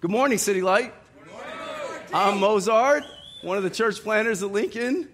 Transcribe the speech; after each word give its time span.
Good 0.00 0.10
morning, 0.10 0.38
City 0.38 0.62
Light. 0.62 0.94
I'm 2.14 2.40
Mozart, 2.40 3.04
one 3.42 3.58
of 3.58 3.62
the 3.62 3.68
church 3.68 4.02
planners 4.02 4.42
at 4.42 4.50
Lincoln. 4.50 5.06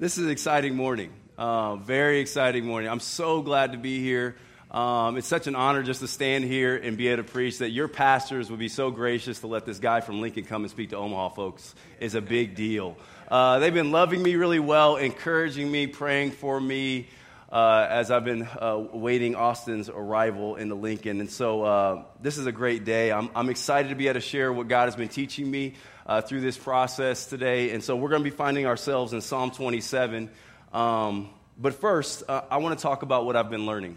This 0.00 0.18
is 0.18 0.24
an 0.24 0.32
exciting 0.32 0.74
morning. 0.74 1.12
Uh, 1.38 1.76
very 1.76 2.18
exciting 2.18 2.66
morning. 2.66 2.90
I'm 2.90 2.98
so 2.98 3.40
glad 3.40 3.70
to 3.70 3.78
be 3.78 4.00
here. 4.00 4.34
Um, 4.72 5.16
it's 5.16 5.28
such 5.28 5.46
an 5.46 5.54
honor 5.54 5.84
just 5.84 6.00
to 6.00 6.08
stand 6.08 6.42
here 6.42 6.76
and 6.76 6.96
be 6.96 7.06
able 7.06 7.22
to 7.22 7.30
preach 7.30 7.58
that 7.58 7.70
your 7.70 7.86
pastors 7.86 8.50
would 8.50 8.58
be 8.58 8.68
so 8.68 8.90
gracious 8.90 9.38
to 9.42 9.46
let 9.46 9.64
this 9.64 9.78
guy 9.78 10.00
from 10.00 10.20
Lincoln 10.20 10.42
come 10.42 10.62
and 10.62 10.70
speak 10.72 10.90
to 10.90 10.96
Omaha 10.96 11.28
folks 11.28 11.76
is 12.00 12.16
a 12.16 12.20
big 12.20 12.56
deal. 12.56 12.96
Uh, 13.28 13.60
they've 13.60 13.72
been 13.72 13.92
loving 13.92 14.24
me 14.24 14.34
really 14.34 14.58
well, 14.58 14.96
encouraging 14.96 15.70
me, 15.70 15.86
praying 15.86 16.32
for 16.32 16.60
me 16.60 17.06
uh, 17.50 17.86
as 17.88 18.10
I've 18.10 18.24
been 18.24 18.42
uh, 18.42 18.86
waiting 18.92 19.36
Austin's 19.36 19.88
arrival 19.88 20.56
into 20.56 20.74
Lincoln. 20.74 21.20
And 21.20 21.30
so 21.30 21.62
uh, 21.62 22.04
this 22.20 22.38
is 22.38 22.46
a 22.46 22.52
great 22.52 22.84
day. 22.84 23.12
I'm, 23.12 23.30
I'm, 23.34 23.50
excited 23.50 23.90
to 23.90 23.94
be 23.94 24.08
able 24.08 24.14
to 24.14 24.20
share 24.20 24.52
what 24.52 24.68
God 24.68 24.86
has 24.86 24.96
been 24.96 25.08
teaching 25.08 25.48
me 25.48 25.74
uh, 26.06 26.20
through 26.20 26.40
this 26.40 26.58
process 26.58 27.26
today. 27.26 27.70
And 27.70 27.82
so 27.82 27.94
we're 27.96 28.08
going 28.08 28.24
to 28.24 28.30
be 28.30 28.36
finding 28.36 28.66
ourselves 28.66 29.12
in 29.12 29.20
Psalm 29.20 29.52
27. 29.52 30.28
Um, 30.72 31.30
but 31.56 31.74
first, 31.74 32.24
uh, 32.28 32.42
I 32.50 32.58
want 32.58 32.78
to 32.78 32.82
talk 32.82 33.02
about 33.02 33.26
what 33.26 33.36
I've 33.36 33.50
been 33.50 33.66
learning. 33.66 33.96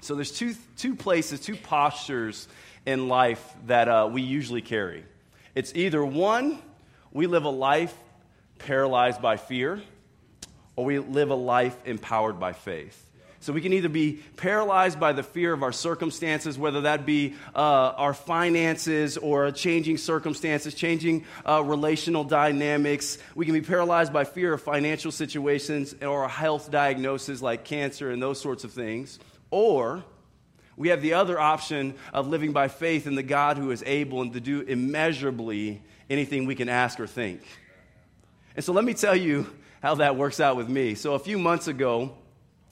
So 0.00 0.14
there's 0.14 0.32
two, 0.32 0.54
two 0.76 0.94
places, 0.94 1.40
two 1.40 1.56
postures 1.56 2.48
in 2.86 3.08
life 3.08 3.44
that 3.66 3.88
uh, 3.88 4.08
we 4.10 4.22
usually 4.22 4.62
carry. 4.62 5.04
It's 5.54 5.74
either 5.74 6.04
one, 6.04 6.58
we 7.12 7.26
live 7.26 7.44
a 7.44 7.50
life 7.50 7.94
paralyzed 8.58 9.20
by 9.20 9.36
fear 9.36 9.82
or 10.80 10.84
we 10.84 10.98
live 10.98 11.28
a 11.28 11.34
life 11.34 11.76
empowered 11.84 12.40
by 12.40 12.54
faith. 12.54 13.06
So 13.40 13.52
we 13.52 13.60
can 13.60 13.74
either 13.74 13.90
be 13.90 14.20
paralyzed 14.38 14.98
by 14.98 15.12
the 15.12 15.22
fear 15.22 15.52
of 15.52 15.62
our 15.62 15.72
circumstances, 15.72 16.58
whether 16.58 16.80
that 16.82 17.04
be 17.04 17.34
uh, 17.54 17.58
our 17.58 18.14
finances 18.14 19.18
or 19.18 19.50
changing 19.50 19.98
circumstances, 19.98 20.72
changing 20.72 21.26
uh, 21.46 21.62
relational 21.62 22.24
dynamics. 22.24 23.18
We 23.34 23.44
can 23.44 23.52
be 23.52 23.60
paralyzed 23.60 24.10
by 24.10 24.24
fear 24.24 24.54
of 24.54 24.62
financial 24.62 25.12
situations 25.12 25.94
or 26.00 26.24
a 26.24 26.28
health 26.28 26.70
diagnosis 26.70 27.42
like 27.42 27.64
cancer 27.64 28.10
and 28.10 28.22
those 28.22 28.40
sorts 28.40 28.64
of 28.64 28.72
things. 28.72 29.18
Or 29.50 30.02
we 30.78 30.88
have 30.88 31.02
the 31.02 31.12
other 31.12 31.38
option 31.38 31.92
of 32.14 32.26
living 32.26 32.52
by 32.52 32.68
faith 32.68 33.06
in 33.06 33.16
the 33.16 33.22
God 33.22 33.58
who 33.58 33.70
is 33.70 33.82
able 33.84 34.22
and 34.22 34.32
to 34.32 34.40
do 34.40 34.62
immeasurably 34.62 35.82
anything 36.08 36.46
we 36.46 36.54
can 36.54 36.70
ask 36.70 36.98
or 36.98 37.06
think. 37.06 37.42
And 38.56 38.64
so 38.64 38.72
let 38.72 38.86
me 38.86 38.94
tell 38.94 39.14
you 39.14 39.46
how 39.80 39.96
that 39.96 40.16
works 40.16 40.40
out 40.40 40.56
with 40.56 40.68
me. 40.68 40.94
So, 40.94 41.14
a 41.14 41.18
few 41.18 41.38
months 41.38 41.66
ago, 41.66 42.12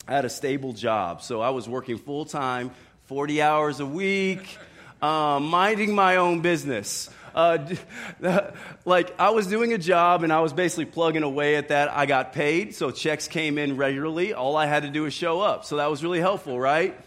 I 0.06 0.12
had 0.12 0.24
a 0.24 0.30
stable 0.30 0.72
job. 0.72 1.22
So, 1.22 1.40
I 1.40 1.50
was 1.50 1.68
working 1.68 1.98
full 1.98 2.24
time, 2.24 2.70
40 3.06 3.42
hours 3.42 3.80
a 3.80 3.86
week, 3.86 4.58
um, 5.00 5.46
minding 5.46 5.94
my 5.94 6.16
own 6.16 6.40
business. 6.40 7.10
Uh, 7.34 7.74
like, 8.84 9.18
I 9.18 9.30
was 9.30 9.46
doing 9.46 9.72
a 9.72 9.78
job 9.78 10.22
and 10.22 10.32
I 10.32 10.40
was 10.40 10.52
basically 10.52 10.86
plugging 10.86 11.22
away 11.22 11.56
at 11.56 11.68
that. 11.68 11.90
I 11.90 12.06
got 12.06 12.32
paid, 12.32 12.74
so 12.74 12.90
checks 12.90 13.26
came 13.26 13.58
in 13.58 13.76
regularly. 13.76 14.34
All 14.34 14.56
I 14.56 14.66
had 14.66 14.82
to 14.82 14.90
do 14.90 15.02
was 15.02 15.14
show 15.14 15.40
up. 15.40 15.64
So, 15.64 15.76
that 15.76 15.90
was 15.90 16.02
really 16.02 16.20
helpful, 16.20 16.58
right? 16.60 16.98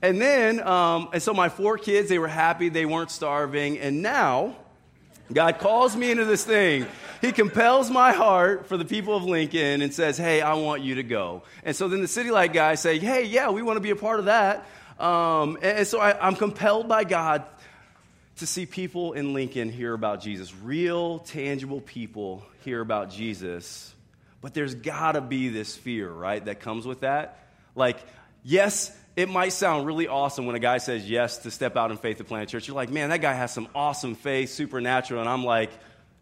And 0.00 0.20
then, 0.20 0.60
um, 0.60 1.08
and 1.14 1.22
so 1.22 1.32
my 1.32 1.48
four 1.48 1.78
kids, 1.78 2.10
they 2.10 2.18
were 2.18 2.28
happy, 2.28 2.68
they 2.68 2.84
weren't 2.84 3.10
starving. 3.10 3.78
And 3.78 4.02
now, 4.02 4.56
God 5.32 5.58
calls 5.58 5.96
me 5.96 6.10
into 6.10 6.24
this 6.24 6.44
thing. 6.44 6.86
He 7.20 7.32
compels 7.32 7.90
my 7.90 8.12
heart 8.12 8.66
for 8.66 8.76
the 8.76 8.84
people 8.84 9.16
of 9.16 9.24
Lincoln 9.24 9.80
and 9.80 9.92
says, 9.94 10.18
Hey, 10.18 10.42
I 10.42 10.54
want 10.54 10.82
you 10.82 10.96
to 10.96 11.02
go. 11.02 11.42
And 11.64 11.74
so 11.74 11.88
then 11.88 12.02
the 12.02 12.08
City 12.08 12.30
Light 12.30 12.52
guys 12.52 12.80
say, 12.80 12.98
Hey, 12.98 13.24
yeah, 13.24 13.50
we 13.50 13.62
want 13.62 13.76
to 13.76 13.80
be 13.80 13.90
a 13.90 13.96
part 13.96 14.18
of 14.18 14.26
that. 14.26 14.66
Um, 14.98 15.56
and, 15.56 15.78
and, 15.78 15.86
so 15.86 15.98
I, 15.98 16.26
I'm 16.26 16.36
compelled 16.36 16.88
by 16.88 17.04
God 17.04 17.44
to 18.36 18.46
see 18.46 18.66
people 18.66 19.12
in 19.14 19.32
Lincoln 19.32 19.70
hear 19.70 19.94
about 19.94 20.20
Jesus, 20.20 20.54
real, 20.54 21.20
tangible 21.20 21.80
people 21.80 22.44
hear 22.64 22.80
about 22.80 23.10
Jesus. 23.10 23.94
But 24.40 24.54
there's 24.54 24.74
got 24.74 25.12
to 25.12 25.20
be 25.20 25.48
this 25.48 25.74
fear, 25.76 26.10
right, 26.10 26.44
that 26.44 26.60
comes 26.60 26.86
with 26.86 27.00
that. 27.00 27.38
Like, 27.74 27.98
yes, 28.42 28.94
it 29.16 29.28
might 29.28 29.52
sound 29.52 29.86
really 29.86 30.08
awesome 30.08 30.46
when 30.46 30.56
a 30.56 30.60
guy 30.60 30.78
says 30.78 31.08
yes 31.08 31.38
to 31.38 31.50
step 31.50 31.76
out 31.76 31.90
in 31.90 31.96
faith 31.96 32.18
to 32.18 32.24
plant 32.24 32.48
a 32.48 32.50
church. 32.50 32.66
You're 32.66 32.74
like, 32.74 32.90
man, 32.90 33.10
that 33.10 33.20
guy 33.20 33.32
has 33.32 33.52
some 33.52 33.68
awesome 33.74 34.16
faith, 34.16 34.50
supernatural. 34.50 35.20
And 35.20 35.28
I'm 35.28 35.44
like, 35.44 35.70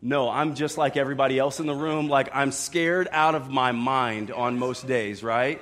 no, 0.02 0.28
I'm 0.28 0.54
just 0.54 0.76
like 0.76 0.96
everybody 0.96 1.38
else 1.38 1.58
in 1.58 1.66
the 1.66 1.74
room. 1.74 2.08
Like, 2.08 2.28
I'm 2.34 2.52
scared 2.52 3.08
out 3.10 3.34
of 3.34 3.48
my 3.48 3.72
mind 3.72 4.30
on 4.30 4.58
most 4.58 4.86
days, 4.86 5.22
right? 5.22 5.60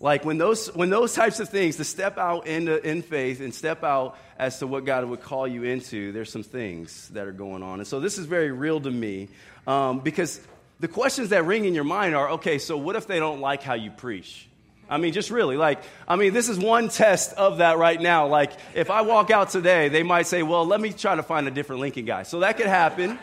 Like, 0.00 0.24
when 0.24 0.38
those, 0.38 0.68
when 0.74 0.88
those 0.88 1.14
types 1.14 1.40
of 1.40 1.48
things, 1.48 1.76
to 1.76 1.84
step 1.84 2.16
out 2.16 2.46
into, 2.46 2.82
in 2.88 3.02
faith 3.02 3.40
and 3.40 3.54
step 3.54 3.84
out 3.84 4.16
as 4.38 4.58
to 4.60 4.66
what 4.66 4.84
God 4.84 5.04
would 5.04 5.20
call 5.20 5.46
you 5.46 5.64
into, 5.64 6.10
there's 6.12 6.30
some 6.30 6.42
things 6.42 7.08
that 7.10 7.26
are 7.26 7.32
going 7.32 7.62
on. 7.62 7.80
And 7.80 7.86
so 7.86 8.00
this 8.00 8.18
is 8.18 8.26
very 8.26 8.50
real 8.50 8.80
to 8.80 8.90
me 8.90 9.28
um, 9.66 10.00
because 10.00 10.40
the 10.80 10.88
questions 10.88 11.28
that 11.28 11.44
ring 11.44 11.66
in 11.66 11.74
your 11.74 11.84
mind 11.84 12.16
are 12.16 12.30
okay, 12.30 12.58
so 12.58 12.78
what 12.78 12.96
if 12.96 13.06
they 13.06 13.18
don't 13.18 13.40
like 13.40 13.62
how 13.62 13.74
you 13.74 13.90
preach? 13.90 14.48
I 14.92 14.98
mean, 14.98 15.14
just 15.14 15.30
really, 15.30 15.56
like, 15.56 15.80
I 16.06 16.16
mean, 16.16 16.34
this 16.34 16.50
is 16.50 16.58
one 16.58 16.90
test 16.90 17.32
of 17.32 17.58
that 17.58 17.78
right 17.78 17.98
now. 17.98 18.26
Like, 18.26 18.52
if 18.74 18.90
I 18.90 19.00
walk 19.00 19.30
out 19.30 19.48
today, 19.48 19.88
they 19.88 20.02
might 20.02 20.26
say, 20.26 20.42
well, 20.42 20.66
let 20.66 20.82
me 20.82 20.92
try 20.92 21.14
to 21.14 21.22
find 21.22 21.48
a 21.48 21.50
different 21.50 21.80
Lincoln 21.80 22.04
guy. 22.04 22.24
So 22.24 22.40
that 22.40 22.58
could 22.58 22.66
happen. 22.66 23.18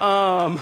Um, 0.00 0.60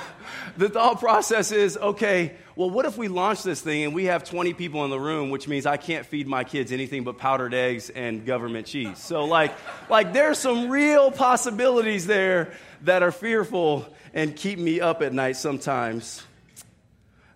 the 0.57 0.69
thought 0.69 1.01
process 1.01 1.51
is 1.51 1.77
okay, 1.77 2.37
well, 2.55 2.71
what 2.71 2.87
if 2.87 2.97
we 2.97 3.09
launch 3.09 3.43
this 3.43 3.61
thing 3.61 3.85
and 3.85 3.93
we 3.93 4.05
have 4.05 4.23
20 4.23 4.55
people 4.55 4.85
in 4.85 4.91
the 4.91 5.01
room, 5.01 5.31
which 5.31 5.49
means 5.49 5.67
I 5.67 5.77
can't 5.79 6.07
feed 6.07 6.29
my 6.29 6.45
kids 6.45 6.71
anything 6.71 7.03
but 7.03 7.19
powdered 7.19 7.53
eggs 7.53 7.91
and 7.91 8.25
government 8.25 8.69
cheese? 8.69 8.99
So, 8.99 9.25
like, 9.25 9.53
like 9.91 10.13
there's 10.13 10.39
some 10.39 10.71
real 10.71 11.11
possibilities 11.11 12.07
there 12.07 12.53
that 12.83 13.03
are 13.03 13.13
fearful 13.13 13.85
and 14.15 14.35
keep 14.35 14.61
me 14.61 14.81
up 14.81 15.03
at 15.03 15.13
night 15.13 15.37
sometimes. 15.37 16.23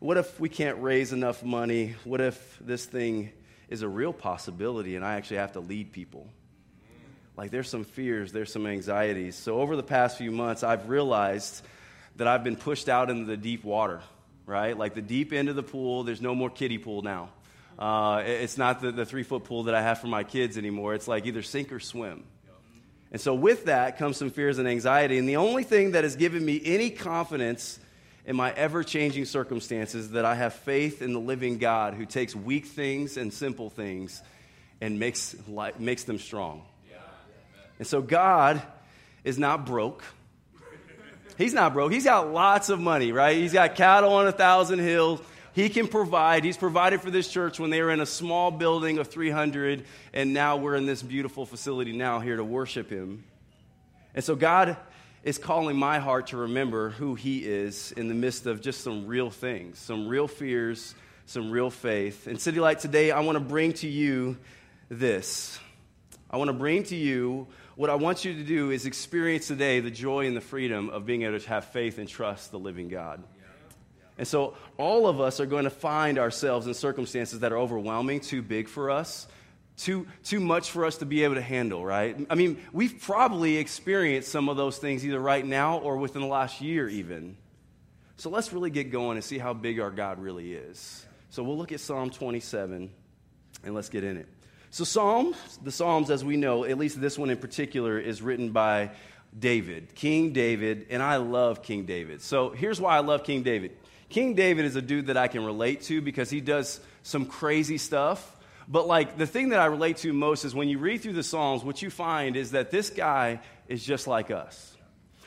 What 0.00 0.16
if 0.16 0.40
we 0.40 0.48
can't 0.48 0.82
raise 0.82 1.12
enough 1.12 1.44
money? 1.44 1.94
What 2.04 2.22
if 2.22 2.58
this 2.58 2.86
thing 2.86 3.32
is 3.68 3.82
a 3.82 3.88
real 3.88 4.14
possibility 4.14 4.96
and 4.96 5.04
I 5.04 5.16
actually 5.16 5.36
have 5.36 5.52
to 5.52 5.60
lead 5.60 5.92
people? 5.92 6.26
Like, 7.36 7.50
there's 7.50 7.68
some 7.68 7.84
fears, 7.84 8.32
there's 8.32 8.50
some 8.50 8.66
anxieties. 8.66 9.36
So, 9.36 9.60
over 9.60 9.76
the 9.76 9.82
past 9.82 10.16
few 10.16 10.30
months, 10.30 10.62
I've 10.62 10.88
realized 10.88 11.62
that 12.16 12.26
I've 12.26 12.42
been 12.42 12.56
pushed 12.56 12.88
out 12.88 13.10
into 13.10 13.26
the 13.26 13.36
deep 13.36 13.62
water, 13.62 14.00
right? 14.46 14.76
Like 14.76 14.94
the 14.94 15.02
deep 15.02 15.34
end 15.34 15.50
of 15.50 15.56
the 15.56 15.62
pool, 15.62 16.02
there's 16.02 16.22
no 16.22 16.34
more 16.34 16.48
kiddie 16.48 16.78
pool 16.78 17.02
now. 17.02 17.28
Uh, 17.78 18.22
it's 18.24 18.56
not 18.56 18.80
the, 18.80 18.92
the 18.92 19.04
three 19.04 19.22
foot 19.22 19.44
pool 19.44 19.64
that 19.64 19.74
I 19.74 19.82
have 19.82 19.98
for 20.00 20.06
my 20.06 20.24
kids 20.24 20.56
anymore. 20.56 20.94
It's 20.94 21.08
like 21.08 21.26
either 21.26 21.42
sink 21.42 21.72
or 21.72 21.80
swim. 21.80 22.24
And 23.12 23.20
so, 23.20 23.34
with 23.34 23.66
that 23.66 23.98
comes 23.98 24.16
some 24.16 24.30
fears 24.30 24.58
and 24.58 24.66
anxiety. 24.66 25.18
And 25.18 25.28
the 25.28 25.36
only 25.36 25.62
thing 25.62 25.90
that 25.90 26.04
has 26.04 26.16
given 26.16 26.42
me 26.42 26.58
any 26.64 26.88
confidence 26.88 27.78
in 28.26 28.36
my 28.36 28.52
ever 28.52 28.84
changing 28.84 29.24
circumstances 29.24 30.10
that 30.10 30.24
I 30.24 30.34
have 30.34 30.54
faith 30.54 31.02
in 31.02 31.12
the 31.12 31.20
living 31.20 31.58
God 31.58 31.94
who 31.94 32.06
takes 32.06 32.34
weak 32.34 32.66
things 32.66 33.16
and 33.16 33.32
simple 33.32 33.70
things 33.70 34.22
and 34.80 34.98
makes, 34.98 35.34
makes 35.78 36.04
them 36.04 36.18
strong. 36.18 36.62
And 37.78 37.86
so 37.86 38.02
God 38.02 38.60
is 39.24 39.38
not 39.38 39.64
broke. 39.64 40.04
He's 41.38 41.54
not 41.54 41.72
broke. 41.72 41.92
He's 41.92 42.04
got 42.04 42.30
lots 42.30 42.68
of 42.68 42.78
money, 42.78 43.12
right? 43.12 43.36
He's 43.36 43.54
got 43.54 43.74
cattle 43.74 44.12
on 44.12 44.26
a 44.26 44.32
thousand 44.32 44.80
hills. 44.80 45.20
He 45.54 45.70
can 45.70 45.88
provide. 45.88 46.44
He's 46.44 46.58
provided 46.58 47.00
for 47.00 47.10
this 47.10 47.26
church 47.28 47.58
when 47.58 47.70
they 47.70 47.80
were 47.80 47.90
in 47.90 48.00
a 48.00 48.06
small 48.06 48.50
building 48.50 48.98
of 48.98 49.08
300, 49.08 49.84
and 50.12 50.34
now 50.34 50.58
we're 50.58 50.76
in 50.76 50.84
this 50.86 51.02
beautiful 51.02 51.46
facility 51.46 51.92
now 51.92 52.20
here 52.20 52.36
to 52.36 52.44
worship 52.44 52.90
Him. 52.90 53.24
And 54.14 54.22
so 54.22 54.36
God 54.36 54.76
is 55.22 55.38
calling 55.38 55.76
my 55.76 55.98
heart 55.98 56.28
to 56.28 56.36
remember 56.36 56.90
who 56.90 57.14
He 57.14 57.46
is 57.46 57.92
in 57.92 58.08
the 58.08 58.14
midst 58.14 58.46
of 58.46 58.60
just 58.60 58.82
some 58.82 59.06
real 59.06 59.30
things, 59.30 59.78
some 59.78 60.08
real 60.08 60.28
fears, 60.28 60.94
some 61.26 61.50
real 61.50 61.70
faith. 61.70 62.26
And 62.26 62.40
City 62.40 62.60
Light, 62.60 62.80
today 62.80 63.10
I 63.10 63.20
want 63.20 63.36
to 63.36 63.44
bring 63.44 63.72
to 63.74 63.88
you 63.88 64.38
this. 64.88 65.58
I 66.30 66.36
want 66.36 66.48
to 66.48 66.54
bring 66.54 66.84
to 66.84 66.96
you 66.96 67.48
what 67.80 67.88
I 67.88 67.94
want 67.94 68.26
you 68.26 68.34
to 68.34 68.42
do 68.44 68.70
is 68.70 68.84
experience 68.84 69.46
today 69.46 69.80
the 69.80 69.90
joy 69.90 70.26
and 70.26 70.36
the 70.36 70.42
freedom 70.42 70.90
of 70.90 71.06
being 71.06 71.22
able 71.22 71.40
to 71.40 71.48
have 71.48 71.64
faith 71.66 71.96
and 71.96 72.06
trust 72.06 72.50
the 72.50 72.58
living 72.58 72.88
God. 72.88 73.22
And 74.18 74.28
so, 74.28 74.54
all 74.76 75.06
of 75.06 75.18
us 75.18 75.40
are 75.40 75.46
going 75.46 75.64
to 75.64 75.70
find 75.70 76.18
ourselves 76.18 76.66
in 76.66 76.74
circumstances 76.74 77.40
that 77.40 77.52
are 77.52 77.56
overwhelming, 77.56 78.20
too 78.20 78.42
big 78.42 78.68
for 78.68 78.90
us, 78.90 79.26
too, 79.80 80.06
too 80.24 80.40
much 80.40 80.70
for 80.70 80.84
us 80.84 80.98
to 80.98 81.06
be 81.06 81.24
able 81.24 81.36
to 81.36 81.42
handle, 81.42 81.84
right? 81.84 82.26
I 82.28 82.34
mean, 82.34 82.60
we've 82.72 83.00
probably 83.00 83.56
experienced 83.56 84.30
some 84.30 84.48
of 84.48 84.56
those 84.56 84.78
things 84.78 85.04
either 85.04 85.18
right 85.18 85.44
now 85.44 85.78
or 85.78 85.96
within 85.96 86.22
the 86.22 86.28
last 86.28 86.60
year, 86.60 86.88
even. 86.88 87.36
So 88.16 88.28
let's 88.28 88.52
really 88.52 88.70
get 88.70 88.90
going 88.90 89.16
and 89.16 89.24
see 89.24 89.38
how 89.38 89.54
big 89.54 89.80
our 89.80 89.90
God 89.90 90.20
really 90.20 90.52
is. 90.52 91.06
So 91.30 91.42
we'll 91.42 91.56
look 91.56 91.72
at 91.72 91.80
Psalm 91.80 92.10
27 92.10 92.90
and 93.64 93.74
let's 93.74 93.88
get 93.88 94.04
in 94.04 94.18
it. 94.18 94.28
So, 94.72 94.84
Psalms, 94.84 95.36
the 95.64 95.72
Psalms, 95.72 96.10
as 96.10 96.24
we 96.24 96.36
know, 96.36 96.64
at 96.64 96.78
least 96.78 97.00
this 97.00 97.18
one 97.18 97.28
in 97.28 97.38
particular, 97.38 97.98
is 97.98 98.22
written 98.22 98.50
by 98.50 98.92
David, 99.36 99.96
King 99.96 100.32
David, 100.32 100.86
and 100.90 101.02
I 101.02 101.16
love 101.16 101.64
King 101.64 101.86
David. 101.86 102.22
So, 102.22 102.50
here's 102.50 102.80
why 102.80 102.96
I 102.96 103.00
love 103.00 103.24
King 103.24 103.42
David. 103.42 103.76
King 104.10 104.34
David 104.34 104.64
is 104.66 104.76
a 104.76 104.82
dude 104.82 105.08
that 105.08 105.16
I 105.16 105.26
can 105.26 105.44
relate 105.44 105.82
to 105.82 106.00
because 106.00 106.30
he 106.30 106.40
does 106.40 106.78
some 107.02 107.26
crazy 107.26 107.78
stuff 107.78 108.36
but 108.70 108.86
like 108.86 109.18
the 109.18 109.26
thing 109.26 109.48
that 109.48 109.58
I 109.58 109.66
relate 109.66 109.96
to 109.98 110.12
most 110.12 110.44
is 110.44 110.54
when 110.54 110.68
you 110.68 110.78
read 110.78 111.02
through 111.02 111.14
the 111.14 111.24
Psalms, 111.24 111.64
what 111.64 111.82
you 111.82 111.90
find 111.90 112.36
is 112.36 112.52
that 112.52 112.70
this 112.70 112.88
guy 112.88 113.40
is 113.66 113.84
just 113.84 114.06
like 114.06 114.30
us. 114.30 114.76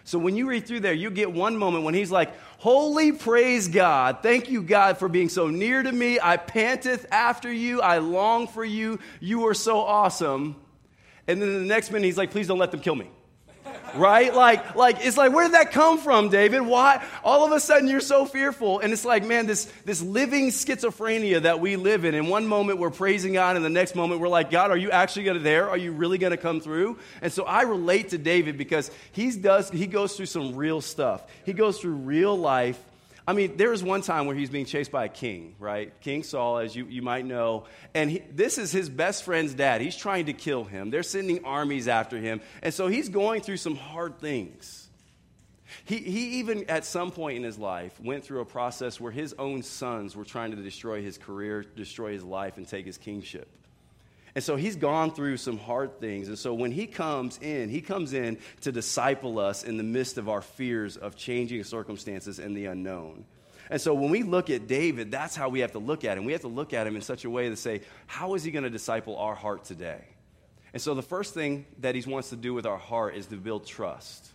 So 0.06 0.18
when 0.18 0.36
you 0.36 0.48
read 0.48 0.66
through 0.66 0.80
there, 0.80 0.94
you 0.94 1.10
get 1.10 1.32
one 1.32 1.58
moment 1.58 1.84
when 1.84 1.94
he's 1.94 2.12
like, 2.12 2.34
Holy 2.60 3.12
praise 3.12 3.68
God. 3.68 4.20
Thank 4.24 4.50
you, 4.50 4.64
God, 4.64 4.98
for 4.98 5.10
being 5.10 5.28
so 5.28 5.50
near 5.50 5.84
to 5.84 5.92
me. 5.92 6.20
I 6.22 6.38
panteth 6.38 7.06
after 7.12 7.52
you. 7.52 7.82
I 7.82 7.98
long 7.98 8.48
for 8.48 8.64
you. 8.64 9.00
You 9.20 9.48
are 9.48 9.54
so 9.54 9.80
awesome. 9.80 10.56
And 11.28 11.42
then 11.42 11.54
the 11.54 11.66
next 11.66 11.92
minute, 11.92 12.06
he's 12.06 12.18
like, 12.18 12.32
Please 12.32 12.48
don't 12.48 12.60
let 12.60 12.72
them 12.72 12.80
kill 12.80 12.96
me 12.96 13.10
right? 13.96 14.34
Like, 14.34 14.76
like 14.76 15.06
it's 15.06 15.18
like, 15.18 15.34
where 15.34 15.46
did 15.46 15.54
that 15.54 15.72
come 15.72 15.98
from, 15.98 16.30
David? 16.30 16.62
Why? 16.62 17.06
All 17.24 17.46
of 17.46 17.52
a 17.52 17.60
sudden 17.60 17.88
you're 17.88 18.00
so 18.00 18.26
fearful. 18.26 18.80
And 18.80 18.94
it's 18.94 19.06
like, 19.06 19.26
man, 19.26 19.46
this, 19.46 19.66
this 19.86 20.02
living 20.02 20.50
schizophrenia 20.50 21.44
that 21.44 21.60
we 21.60 21.76
live 21.76 22.06
in. 22.06 22.16
In 22.16 22.28
one 22.28 22.48
moment 22.48 22.80
we're 22.80 22.90
praising 22.90 23.34
God, 23.34 23.56
and 23.56 23.64
the 23.64 23.70
next 23.70 23.96
moment 23.96 24.22
we're 24.22 24.28
like, 24.28 24.52
God, 24.52 24.72
are 24.72 24.78
you 24.78 24.92
actually 24.92 25.26
gonna 25.26 25.40
there? 25.40 25.70
Are 25.70 25.78
you 25.78 25.92
really 25.92 26.18
gonna 26.18 26.38
come 26.38 26.60
through? 26.60 26.98
And 27.22 27.32
so 27.32 27.44
I 27.44 27.64
relate 27.64 28.10
to 28.10 28.18
David 28.18 28.58
because 28.58 28.92
he 29.12 29.32
does 29.32 29.70
he 29.70 29.88
goes 29.88 30.16
through 30.16 30.28
some 30.28 30.56
real 30.56 30.82
stuff. 30.82 31.24
He 31.46 31.54
goes 31.54 31.80
through 31.80 31.96
real 31.96 32.38
life 32.38 32.80
I 33.26 33.34
mean, 33.34 33.56
there 33.56 33.70
was 33.70 33.82
one 33.82 34.02
time 34.02 34.26
where 34.26 34.36
he's 34.36 34.50
being 34.50 34.66
chased 34.66 34.92
by 34.92 35.06
a 35.06 35.10
king, 35.10 35.56
right? 35.58 35.94
King 36.02 36.24
Saul, 36.24 36.58
as 36.58 36.76
you, 36.76 36.86
you 36.88 37.02
might 37.02 37.26
know. 37.26 37.66
And 37.94 38.12
he, 38.12 38.22
this 38.32 38.58
is 38.58 38.72
his 38.72 38.90
best 38.90 39.24
friend's 39.24 39.54
dad. 39.54 39.80
He's 39.80 39.96
trying 39.96 40.26
to 40.26 40.34
kill 40.34 40.66
him. 40.66 40.90
They're 40.90 41.04
sending 41.04 41.46
armies 41.46 41.88
after 41.88 42.18
him. 42.18 42.42
And 42.62 42.74
so 42.74 42.88
he's 42.88 43.08
going 43.08 43.42
through 43.42 43.58
some 43.58 43.76
hard 43.76 44.20
things. 44.20 44.90
He, 45.86 45.98
he 45.98 46.40
even, 46.40 46.70
at 46.70 46.84
some 46.86 47.12
point 47.12 47.38
in 47.38 47.44
his 47.44 47.58
life, 47.58 47.98
went 48.00 48.26
through 48.26 48.42
a 48.42 48.46
process 48.46 49.00
where 49.00 49.12
his 49.12 49.34
own 49.40 49.64
sons 49.64 50.16
were 50.16 50.26
trying 50.26 50.52
to 50.52 50.58
destroy 50.58 51.02
his 51.02 51.18
career, 51.18 51.64
destroy 51.64 52.12
his 52.12 52.24
life, 52.24 52.58
and 52.58 52.68
take 52.68 52.86
his 52.86 52.98
kingship. 52.98 53.48
And 54.36 54.44
so 54.44 54.56
he's 54.56 54.76
gone 54.76 55.12
through 55.12 55.38
some 55.38 55.58
hard 55.58 56.00
things. 56.00 56.28
And 56.28 56.40
so 56.40 56.54
when 56.54 56.72
he 56.72 56.88
comes 56.88 57.38
in, 57.38 57.70
he 57.70 57.82
comes 57.82 58.14
in 58.14 58.40
to 58.62 58.72
disciple 58.72 59.40
us 59.40 59.64
in 59.64 59.78
the 59.78 59.84
midst 59.84 60.18
of 60.18 60.28
our 60.28 60.42
fears 60.42 60.98
of 60.98 61.16
changing 61.16 61.64
circumstances 61.64 62.40
and 62.40 62.58
the 62.58 62.66
unknown. 62.66 63.26
And 63.70 63.80
so 63.80 63.94
when 63.94 64.10
we 64.10 64.24
look 64.24 64.50
at 64.50 64.68
David, 64.68 65.12
that's 65.12 65.36
how 65.36 65.50
we 65.50 65.60
have 65.60 65.74
to 65.74 65.80
look 65.80 66.04
at 66.04 66.18
him. 66.18 66.26
We 66.26 66.32
have 66.32 66.42
to 66.42 66.48
look 66.48 66.74
at 66.74 66.88
him 66.88 66.96
in 66.96 67.02
such 67.02 67.26
a 67.26 67.30
way 67.30 67.50
to 67.50 67.56
say, 67.56 67.82
how 68.08 68.34
is 68.34 68.44
he 68.44 68.52
going 68.52 68.64
to 68.64 68.70
disciple 68.70 69.18
our 69.18 69.36
heart 69.36 69.66
today? 69.66 70.02
And 70.74 70.82
so 70.82 70.96
the 70.96 71.04
first 71.04 71.36
thing 71.36 71.66
that 71.80 71.96
he 71.96 72.10
wants 72.10 72.30
to 72.32 72.36
do 72.36 72.54
with 72.54 72.66
our 72.66 72.78
heart 72.78 73.16
is 73.16 73.28
to 73.28 73.36
build 73.36 73.68
trust. 73.68 74.28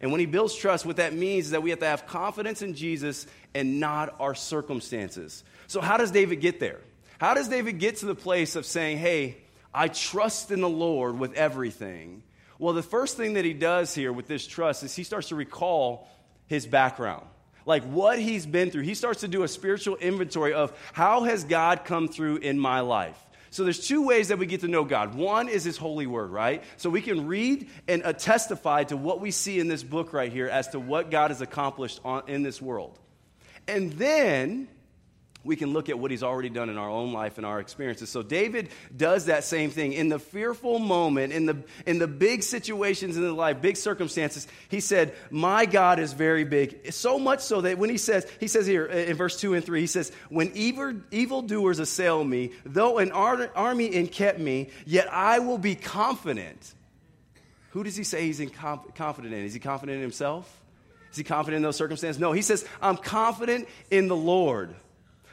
And 0.00 0.10
when 0.10 0.18
he 0.18 0.26
builds 0.26 0.54
trust, 0.54 0.84
what 0.84 0.96
that 0.96 1.12
means 1.14 1.46
is 1.46 1.50
that 1.52 1.62
we 1.62 1.70
have 1.70 1.78
to 1.80 1.86
have 1.86 2.06
confidence 2.06 2.62
in 2.62 2.74
Jesus 2.74 3.26
and 3.54 3.78
not 3.78 4.16
our 4.18 4.34
circumstances. 4.34 5.44
So, 5.68 5.80
how 5.80 5.96
does 5.96 6.10
David 6.10 6.40
get 6.40 6.58
there? 6.58 6.80
How 7.18 7.34
does 7.34 7.48
David 7.48 7.78
get 7.78 7.98
to 7.98 8.06
the 8.06 8.16
place 8.16 8.56
of 8.56 8.66
saying, 8.66 8.98
hey, 8.98 9.36
I 9.74 9.88
trust 9.88 10.50
in 10.50 10.60
the 10.60 10.68
Lord 10.68 11.18
with 11.18 11.34
everything. 11.34 12.22
Well, 12.58 12.74
the 12.74 12.82
first 12.82 13.16
thing 13.16 13.34
that 13.34 13.44
he 13.44 13.54
does 13.54 13.94
here 13.94 14.12
with 14.12 14.26
this 14.28 14.46
trust 14.46 14.82
is 14.82 14.94
he 14.94 15.04
starts 15.04 15.28
to 15.28 15.34
recall 15.34 16.08
his 16.46 16.66
background. 16.66 17.26
Like 17.64 17.84
what 17.84 18.18
he's 18.18 18.44
been 18.44 18.70
through. 18.70 18.82
He 18.82 18.94
starts 18.94 19.20
to 19.20 19.28
do 19.28 19.42
a 19.42 19.48
spiritual 19.48 19.96
inventory 19.96 20.52
of 20.52 20.72
how 20.92 21.22
has 21.24 21.44
God 21.44 21.84
come 21.84 22.08
through 22.08 22.38
in 22.38 22.58
my 22.58 22.80
life. 22.80 23.16
So 23.50 23.64
there's 23.64 23.86
two 23.86 24.06
ways 24.06 24.28
that 24.28 24.38
we 24.38 24.46
get 24.46 24.62
to 24.62 24.68
know 24.68 24.82
God. 24.84 25.14
One 25.14 25.48
is 25.48 25.62
his 25.62 25.76
holy 25.76 26.06
word, 26.06 26.30
right? 26.30 26.64
So 26.78 26.88
we 26.88 27.02
can 27.02 27.26
read 27.26 27.68
and 27.86 28.02
uh, 28.02 28.14
testify 28.14 28.84
to 28.84 28.96
what 28.96 29.20
we 29.20 29.30
see 29.30 29.60
in 29.60 29.68
this 29.68 29.82
book 29.82 30.14
right 30.14 30.32
here 30.32 30.48
as 30.48 30.68
to 30.68 30.80
what 30.80 31.10
God 31.10 31.30
has 31.30 31.42
accomplished 31.42 32.00
on, 32.02 32.22
in 32.28 32.42
this 32.42 32.62
world. 32.62 32.98
And 33.68 33.92
then 33.92 34.68
we 35.44 35.56
can 35.56 35.72
look 35.72 35.88
at 35.88 35.98
what 35.98 36.10
he's 36.10 36.22
already 36.22 36.48
done 36.48 36.70
in 36.70 36.78
our 36.78 36.88
own 36.88 37.12
life 37.12 37.36
and 37.36 37.46
our 37.46 37.60
experiences. 37.60 38.10
So 38.10 38.22
David 38.22 38.68
does 38.96 39.26
that 39.26 39.44
same 39.44 39.70
thing. 39.70 39.92
In 39.92 40.08
the 40.08 40.18
fearful 40.18 40.78
moment, 40.78 41.32
in 41.32 41.46
the, 41.46 41.56
in 41.86 41.98
the 41.98 42.06
big 42.06 42.42
situations 42.42 43.16
in 43.16 43.22
the 43.22 43.32
life, 43.32 43.60
big 43.60 43.76
circumstances, 43.76 44.46
he 44.68 44.80
said, 44.80 45.14
My 45.30 45.66
God 45.66 45.98
is 45.98 46.12
very 46.12 46.44
big. 46.44 46.92
So 46.92 47.18
much 47.18 47.40
so 47.40 47.60
that 47.62 47.78
when 47.78 47.90
he 47.90 47.98
says, 47.98 48.26
he 48.40 48.48
says 48.48 48.66
here 48.66 48.88
uh, 48.90 48.96
in 48.96 49.16
verse 49.16 49.38
2 49.40 49.54
and 49.54 49.64
3, 49.64 49.80
he 49.80 49.86
says, 49.86 50.12
When 50.28 50.52
evil, 50.54 50.94
evildoers 51.10 51.78
assail 51.78 52.22
me, 52.22 52.52
though 52.64 52.98
an 52.98 53.10
army 53.10 53.90
enkept 53.90 54.38
me, 54.38 54.70
yet 54.86 55.12
I 55.12 55.40
will 55.40 55.58
be 55.58 55.74
confident. 55.74 56.74
Who 57.70 57.82
does 57.82 57.96
he 57.96 58.04
say 58.04 58.26
he's 58.26 58.38
in 58.38 58.50
confident 58.50 59.32
in? 59.32 59.44
Is 59.44 59.54
he 59.54 59.60
confident 59.60 59.96
in 59.96 60.02
himself? 60.02 60.60
Is 61.10 61.18
he 61.18 61.24
confident 61.24 61.56
in 61.56 61.62
those 61.62 61.76
circumstances? 61.76 62.20
No, 62.20 62.32
he 62.32 62.42
says, 62.42 62.66
I'm 62.80 62.96
confident 62.96 63.68
in 63.90 64.08
the 64.08 64.16
Lord. 64.16 64.74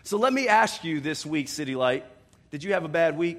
So 0.04 0.18
let 0.18 0.34
me 0.34 0.48
ask 0.48 0.84
you 0.84 1.00
this 1.00 1.26
week, 1.26 1.48
City 1.50 1.76
Light, 1.76 2.06
did 2.52 2.64
you 2.64 2.74
have 2.74 2.84
a 2.84 2.90
bad 2.90 3.18
week? 3.18 3.38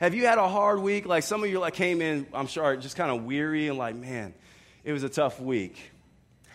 Have 0.00 0.14
you 0.14 0.26
had 0.26 0.38
a 0.38 0.48
hard 0.48 0.80
week? 0.80 1.06
Like 1.06 1.22
some 1.22 1.44
of 1.44 1.50
you 1.50 1.60
like 1.60 1.74
came 1.74 2.00
in, 2.00 2.26
I'm 2.32 2.46
sure, 2.46 2.76
just 2.76 2.96
kind 2.96 3.10
of 3.10 3.24
weary 3.24 3.68
and 3.68 3.78
like, 3.78 3.94
man, 3.94 4.34
it 4.84 4.92
was 4.92 5.02
a 5.02 5.08
tough 5.08 5.40
week. 5.40 5.90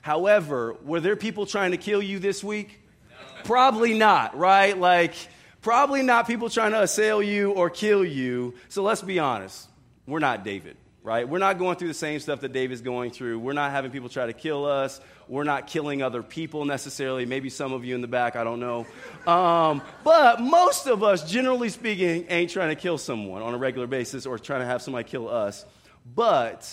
However, 0.01 0.75
were 0.83 0.99
there 0.99 1.15
people 1.15 1.45
trying 1.45 1.71
to 1.71 1.77
kill 1.77 2.01
you 2.01 2.19
this 2.19 2.43
week? 2.43 2.81
No. 3.09 3.43
Probably 3.43 3.97
not, 3.97 4.37
right? 4.37 4.77
Like, 4.77 5.13
probably 5.61 6.01
not 6.01 6.27
people 6.27 6.49
trying 6.49 6.71
to 6.71 6.81
assail 6.81 7.21
you 7.21 7.51
or 7.51 7.69
kill 7.69 8.03
you. 8.05 8.55
So 8.69 8.83
let's 8.83 9.01
be 9.01 9.19
honest. 9.19 9.67
We're 10.05 10.19
not 10.19 10.43
David 10.43 10.77
right? 11.07 11.27
We're 11.27 11.37
not 11.37 11.57
going 11.57 11.77
through 11.77 11.87
the 11.87 11.93
same 11.93 12.19
stuff 12.19 12.41
that 12.41 12.51
David's 12.51 12.81
going 12.81 13.11
through. 13.11 13.39
We're 13.39 13.53
not 13.53 13.71
having 13.71 13.91
people 13.91 14.09
try 14.09 14.25
to 14.25 14.33
kill 14.33 14.65
us. 14.65 14.99
We're 15.29 15.45
not 15.45 15.67
killing 15.67 16.01
other 16.01 16.21
people 16.21 16.65
necessarily. 16.65 17.25
Maybe 17.25 17.49
some 17.49 17.71
of 17.71 17.85
you 17.85 17.95
in 17.95 18.01
the 18.01 18.09
back, 18.09 18.35
I 18.35 18.43
don't 18.43 18.59
know. 18.59 18.85
Um, 19.25 19.81
but 20.03 20.41
most 20.41 20.85
of 20.85 21.03
us, 21.03 21.31
generally 21.31 21.69
speaking, 21.69 22.25
ain't 22.27 22.51
trying 22.51 22.75
to 22.75 22.75
kill 22.75 22.97
someone 22.97 23.41
on 23.41 23.53
a 23.53 23.57
regular 23.57 23.87
basis 23.87 24.25
or 24.25 24.37
trying 24.37 24.59
to 24.59 24.65
have 24.65 24.81
somebody 24.81 25.07
kill 25.07 25.29
us. 25.29 25.65
But 26.13 26.69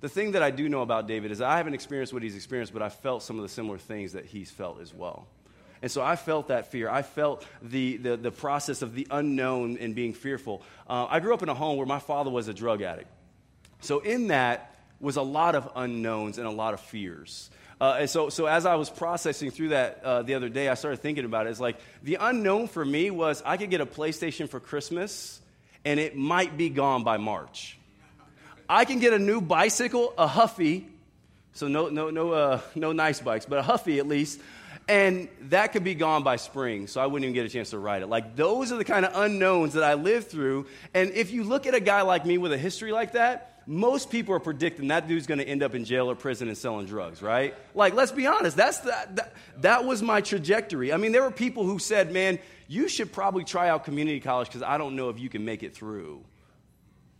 the 0.00 0.08
thing 0.08 0.32
that 0.32 0.42
I 0.42 0.50
do 0.50 0.68
know 0.68 0.82
about 0.82 1.06
David 1.06 1.30
is 1.30 1.40
I 1.40 1.56
haven't 1.56 1.74
experienced 1.74 2.12
what 2.12 2.24
he's 2.24 2.34
experienced, 2.34 2.72
but 2.72 2.82
I 2.82 2.88
felt 2.88 3.22
some 3.22 3.36
of 3.36 3.42
the 3.42 3.48
similar 3.48 3.78
things 3.78 4.14
that 4.14 4.24
he's 4.24 4.50
felt 4.50 4.80
as 4.80 4.92
well. 4.92 5.28
And 5.80 5.92
so 5.92 6.02
I 6.02 6.16
felt 6.16 6.48
that 6.48 6.72
fear. 6.72 6.90
I 6.90 7.02
felt 7.02 7.46
the, 7.62 7.98
the, 7.98 8.16
the 8.16 8.32
process 8.32 8.82
of 8.82 8.96
the 8.96 9.06
unknown 9.12 9.78
and 9.78 9.94
being 9.94 10.12
fearful. 10.12 10.62
Uh, 10.88 11.06
I 11.08 11.20
grew 11.20 11.32
up 11.34 11.44
in 11.44 11.48
a 11.48 11.54
home 11.54 11.76
where 11.76 11.86
my 11.86 12.00
father 12.00 12.30
was 12.30 12.48
a 12.48 12.54
drug 12.54 12.82
addict. 12.82 13.08
So, 13.80 14.00
in 14.00 14.28
that 14.28 14.74
was 15.00 15.16
a 15.16 15.22
lot 15.22 15.54
of 15.54 15.70
unknowns 15.76 16.38
and 16.38 16.46
a 16.46 16.50
lot 16.50 16.74
of 16.74 16.80
fears. 16.80 17.50
Uh, 17.80 17.98
and 18.00 18.10
so, 18.10 18.30
so, 18.30 18.46
as 18.46 18.64
I 18.64 18.76
was 18.76 18.88
processing 18.88 19.50
through 19.50 19.68
that 19.68 20.00
uh, 20.02 20.22
the 20.22 20.34
other 20.34 20.48
day, 20.48 20.68
I 20.68 20.74
started 20.74 20.98
thinking 20.98 21.24
about 21.24 21.46
it. 21.46 21.50
It's 21.50 21.60
like 21.60 21.76
the 22.02 22.16
unknown 22.20 22.68
for 22.68 22.84
me 22.84 23.10
was 23.10 23.42
I 23.44 23.56
could 23.56 23.70
get 23.70 23.80
a 23.80 23.86
PlayStation 23.86 24.48
for 24.48 24.60
Christmas 24.60 25.40
and 25.84 26.00
it 26.00 26.16
might 26.16 26.56
be 26.56 26.68
gone 26.68 27.04
by 27.04 27.16
March. 27.16 27.78
I 28.68 28.84
can 28.84 28.98
get 28.98 29.12
a 29.12 29.18
new 29.18 29.40
bicycle, 29.40 30.12
a 30.18 30.26
Huffy, 30.26 30.88
so 31.52 31.68
no, 31.68 31.88
no, 31.88 32.10
no, 32.10 32.32
uh, 32.32 32.60
no 32.74 32.92
nice 32.92 33.20
bikes, 33.20 33.46
but 33.46 33.60
a 33.60 33.62
Huffy 33.62 34.00
at 34.00 34.08
least, 34.08 34.40
and 34.88 35.28
that 35.42 35.72
could 35.72 35.84
be 35.84 35.94
gone 35.94 36.24
by 36.24 36.36
spring, 36.36 36.88
so 36.88 37.00
I 37.00 37.06
wouldn't 37.06 37.24
even 37.24 37.34
get 37.34 37.46
a 37.46 37.48
chance 37.48 37.70
to 37.70 37.78
ride 37.78 38.02
it. 38.02 38.08
Like, 38.08 38.34
those 38.34 38.72
are 38.72 38.76
the 38.76 38.84
kind 38.84 39.04
of 39.04 39.12
unknowns 39.14 39.74
that 39.74 39.84
I 39.84 39.94
lived 39.94 40.28
through. 40.28 40.66
And 40.92 41.10
if 41.12 41.30
you 41.30 41.44
look 41.44 41.66
at 41.66 41.74
a 41.74 41.80
guy 41.80 42.02
like 42.02 42.26
me 42.26 42.36
with 42.38 42.52
a 42.52 42.58
history 42.58 42.90
like 42.90 43.12
that, 43.12 43.55
most 43.66 44.10
people 44.10 44.34
are 44.34 44.40
predicting 44.40 44.88
that 44.88 45.08
dude's 45.08 45.26
going 45.26 45.38
to 45.38 45.48
end 45.48 45.62
up 45.62 45.74
in 45.74 45.84
jail 45.84 46.08
or 46.10 46.14
prison 46.14 46.48
and 46.48 46.56
selling 46.56 46.86
drugs, 46.86 47.20
right? 47.20 47.54
Like, 47.74 47.94
let's 47.94 48.12
be 48.12 48.26
honest, 48.26 48.56
that's 48.56 48.78
the, 48.78 48.94
that, 49.14 49.34
that 49.58 49.84
was 49.84 50.02
my 50.02 50.20
trajectory. 50.20 50.92
I 50.92 50.96
mean, 50.98 51.12
there 51.12 51.22
were 51.22 51.32
people 51.32 51.64
who 51.64 51.78
said, 51.78 52.12
man, 52.12 52.38
you 52.68 52.88
should 52.88 53.12
probably 53.12 53.44
try 53.44 53.68
out 53.68 53.84
community 53.84 54.20
college 54.20 54.48
because 54.48 54.62
I 54.62 54.78
don't 54.78 54.94
know 54.94 55.08
if 55.08 55.18
you 55.18 55.28
can 55.28 55.44
make 55.44 55.62
it 55.64 55.74
through. 55.74 56.22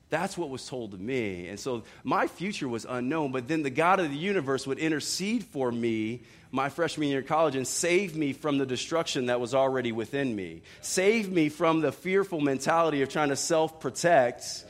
That's 0.08 0.38
what 0.38 0.50
was 0.50 0.66
told 0.68 0.92
to 0.92 0.98
me. 0.98 1.48
And 1.48 1.58
so 1.58 1.82
my 2.04 2.28
future 2.28 2.68
was 2.68 2.86
unknown, 2.88 3.32
but 3.32 3.48
then 3.48 3.64
the 3.64 3.70
God 3.70 3.98
of 3.98 4.08
the 4.08 4.16
universe 4.16 4.64
would 4.66 4.78
intercede 4.78 5.42
for 5.44 5.72
me 5.72 6.22
my 6.52 6.68
freshman 6.68 7.08
year 7.08 7.18
of 7.18 7.26
college 7.26 7.56
and 7.56 7.66
save 7.66 8.16
me 8.16 8.32
from 8.32 8.58
the 8.58 8.66
destruction 8.66 9.26
that 9.26 9.40
was 9.40 9.52
already 9.52 9.90
within 9.90 10.34
me. 10.34 10.62
Save 10.80 11.30
me 11.32 11.48
from 11.48 11.80
the 11.80 11.90
fearful 11.90 12.40
mentality 12.40 13.02
of 13.02 13.08
trying 13.08 13.30
to 13.30 13.36
self 13.36 13.80
protect 13.80 14.64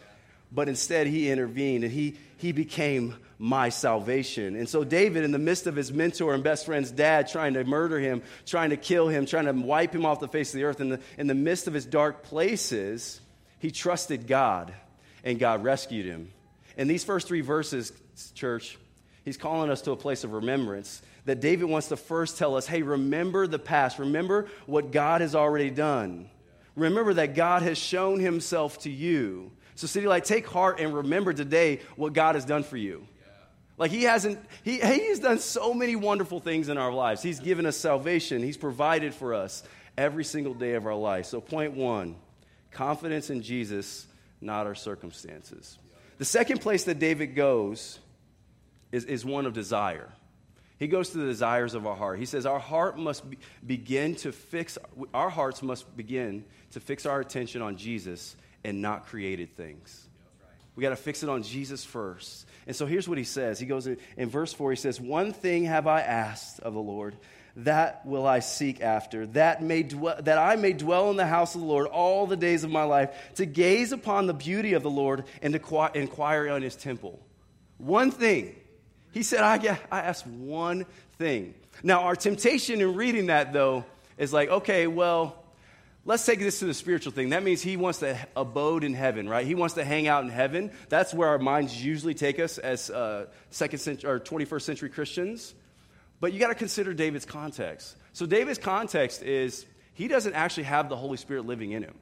but 0.53 0.69
instead 0.69 1.07
he 1.07 1.31
intervened 1.31 1.85
and 1.85 1.93
he, 1.93 2.17
he 2.39 2.53
became 2.53 3.15
my 3.39 3.69
salvation. 3.69 4.57
And 4.57 4.69
so, 4.69 4.85
David, 4.85 5.25
in 5.25 5.33
the 5.33 5.39
midst 5.39 5.67
of 5.67 5.77
his 5.77 5.93
mentor 5.93 6.35
and 6.35 6.43
best 6.43 6.67
friend's 6.67 6.91
dad 6.91 7.29
trying 7.29 7.55
to 7.55 7.65
murder 7.65 7.99
him, 7.99 8.23
trying 8.47 8.71
to 8.71 8.77
kill 8.77 9.09
him, 9.09 9.27
trying 9.27 9.47
to 9.47 9.53
wipe 9.53 9.95
him 9.95 10.07
off 10.07 10.21
the 10.21 10.29
face 10.29 10.55
of 10.55 10.59
the 10.59 10.65
earth, 10.65 10.81
in 10.81 10.89
the, 10.91 11.01
in 11.19 11.27
the 11.27 11.35
midst 11.35 11.67
of 11.67 11.75
his 11.75 11.85
dark 11.85 12.23
places, 12.23 13.21
he 13.59 13.71
trusted 13.71 14.27
God 14.27 14.73
and 15.25 15.39
God 15.39 15.65
rescued 15.65 16.07
him. 16.07 16.31
In 16.77 16.89
these 16.89 17.05
first 17.05 17.27
three 17.27 17.41
verses, 17.41 17.93
church, 18.35 18.79
he's 19.25 19.37
calling 19.37 19.71
us 19.71 19.83
to 19.83 19.93
a 19.93 19.97
place 19.97 20.25
of 20.25 20.33
remembrance. 20.33 21.03
That 21.25 21.41
David 21.41 21.65
wants 21.65 21.89
to 21.89 21.97
first 21.97 22.39
tell 22.39 22.57
us 22.57 22.67
hey, 22.67 22.83
remember 22.83 23.47
the 23.47 23.59
past, 23.59 23.99
remember 23.99 24.47
what 24.67 24.93
God 24.93 25.21
has 25.21 25.35
already 25.35 25.71
done. 25.71 26.31
Remember 26.77 27.15
that 27.15 27.35
God 27.35 27.63
has 27.63 27.79
shown 27.79 28.21
himself 28.21 28.79
to 28.81 28.91
you. 28.91 29.51
So, 29.77 29.87
City 29.87 30.07
Light, 30.07 30.25
take 30.25 30.47
heart 30.47 30.81
and 30.81 30.95
remember 30.95 31.35
today 31.35 31.81
what 31.97 32.15
God 32.15 32.35
has 32.35 32.45
done 32.47 32.65
for 32.65 32.79
you. 32.79 33.07
Like 33.79 33.91
he 33.91 34.05
hasn't, 34.05 34.39
he, 34.65 34.79
he 34.79 35.09
has 35.09 35.19
done 35.19 35.39
so 35.39 35.75
many 35.75 35.97
wonderful 35.97 36.41
things 36.41 36.71
in 36.71 36.79
our 36.79 36.93
lives. 36.93 37.23
He's 37.23 37.41
given 37.41 37.67
us 37.67 37.77
salvation. 37.77 38.43
He's 38.43 38.57
provided 38.57 39.15
for 39.15 39.35
us 39.35 39.63
every 39.99 40.25
single 40.25 40.55
day 40.55 40.75
of 40.75 40.87
our 40.87 40.95
life. 40.95 41.27
So, 41.27 41.43
point 41.43 41.75
one 41.75 42.17
confidence 42.71 43.29
in 43.29 43.43
Jesus, 43.43 44.07
not 44.41 44.67
our 44.67 44.75
circumstances. 44.75 45.79
The 46.17 46.25
second 46.25 46.63
place 46.63 46.85
that 46.85 46.99
David 46.99 47.35
goes 47.35 47.99
is, 48.93 49.05
is 49.05 49.27
one 49.27 49.45
of 49.45 49.53
desire. 49.53 50.11
He 50.79 50.89
goes 50.89 51.11
to 51.11 51.19
the 51.19 51.27
desires 51.27 51.75
of 51.75 51.87
our 51.87 51.97
heart. 51.97 52.19
He 52.19 52.27
says 52.27 52.47
our 52.47 52.59
heart 52.59 52.99
must 52.99 53.29
be, 53.29 53.39
begin 53.67 54.15
to 54.17 54.33
fix, 54.33 54.79
our 55.13 55.29
hearts 55.31 55.63
must 55.63 55.95
begin 55.97 56.47
to 56.73 56.81
fix 56.81 57.05
our 57.05 57.21
attention 57.21 57.61
on 57.61 57.77
Jesus 57.77 58.37
and 58.67 58.83
not 58.83 59.07
created 59.07 59.57
things. 59.57 60.07
We 60.75 60.83
got 60.83 60.91
to 60.91 60.97
fix 60.97 61.23
it 61.23 61.29
on 61.29 61.43
Jesus 61.45 61.85
first. 61.85 62.47
And 62.67 62.75
so 62.75 62.85
here's 62.85 63.09
what 63.09 63.17
he 63.17 63.25
says. 63.25 63.61
He 63.61 63.65
goes 63.65 63.87
in, 63.87 63.97
in 64.17 64.29
verse 64.29 64.53
4, 64.53 64.71
he 64.71 64.77
says, 64.77 65.01
One 65.01 65.33
thing 65.33 65.65
have 65.65 65.87
I 65.87 66.01
asked 66.03 66.61
of 66.61 66.75
the 66.75 66.81
Lord, 66.81 67.17
that 67.59 68.05
will 68.05 68.27
I 68.27 68.41
seek 68.41 68.83
after, 68.83 69.27
that, 69.29 69.63
may 69.63 69.83
that 69.83 70.37
I 70.37 70.57
may 70.57 70.75
dwell 70.75 71.11
in 71.11 71.17
the 71.17 71.27
house 71.27 71.55
of 71.55 71.63
the 71.63 71.67
Lord 71.67 71.87
all 71.87 72.27
the 72.27 72.37
days 72.37 72.65
of 72.65 72.71
my 72.71 72.83
life, 72.83 73.17
to 73.37 73.47
gaze 73.47 73.93
upon 73.93 74.27
the 74.27 74.35
beauty 74.35 74.75
of 74.75 74.83
the 74.83 74.91
Lord 74.91 75.25
and 75.41 75.55
to 75.55 75.91
inquire 75.95 76.51
on 76.51 76.61
his 76.61 76.77
temple. 76.77 77.19
One 77.79 78.11
thing. 78.11 78.57
He 79.13 79.23
said, 79.23 79.41
I, 79.41 79.79
I 79.91 80.01
asked 80.01 80.27
one 80.27 80.85
thing. 81.17 81.55
Now, 81.83 82.03
our 82.03 82.17
temptation 82.17 82.83
in 82.83 82.95
reading 82.97 83.27
that, 83.27 83.55
though, 83.55 83.87
is 84.19 84.33
like, 84.33 84.51
okay, 84.51 84.87
well, 84.87 85.43
let's 86.07 86.25
take 86.25 86.39
this 86.39 86.61
to 86.61 86.65
the 86.65 86.73
spiritual 86.73 87.13
thing. 87.13 87.31
That 87.31 87.43
means 87.43 87.61
he 87.61 87.77
wants 87.77 87.99
to 87.99 88.17
abode 88.35 88.85
in 88.85 88.95
heaven, 88.95 89.29
right? 89.29 89.45
He 89.45 89.55
wants 89.55 89.75
to 89.75 89.85
hang 89.85 90.07
out 90.07 90.25
in 90.25 90.31
heaven. 90.31 90.71
That's 90.89 91.13
where 91.13 91.29
our 91.29 91.39
minds 91.39 91.85
usually 91.85 92.15
take 92.15 92.39
us 92.39 92.59
as 92.59 92.89
uh, 92.89 93.27
second 93.51 93.81
century 93.81 94.11
or 94.11 94.21
21st 94.21 94.63
century 94.63 94.89
Christians. 94.89 95.55
But 96.21 96.33
you 96.33 96.39
got 96.39 96.49
to 96.49 96.55
consider 96.55 96.95
David's 96.95 97.27
context. 97.27 97.97
So 98.13 98.25
David's 98.25 98.59
context 98.59 99.23
is 99.23 99.67
he 99.93 100.09
doesn't 100.09 100.33
actually 100.33 100.65
have 100.65 100.89
the 100.89 100.97
Holy 100.97 101.19
Spirit 101.19 101.45
living 101.45 101.73
in 101.73 101.83
him. 101.83 101.95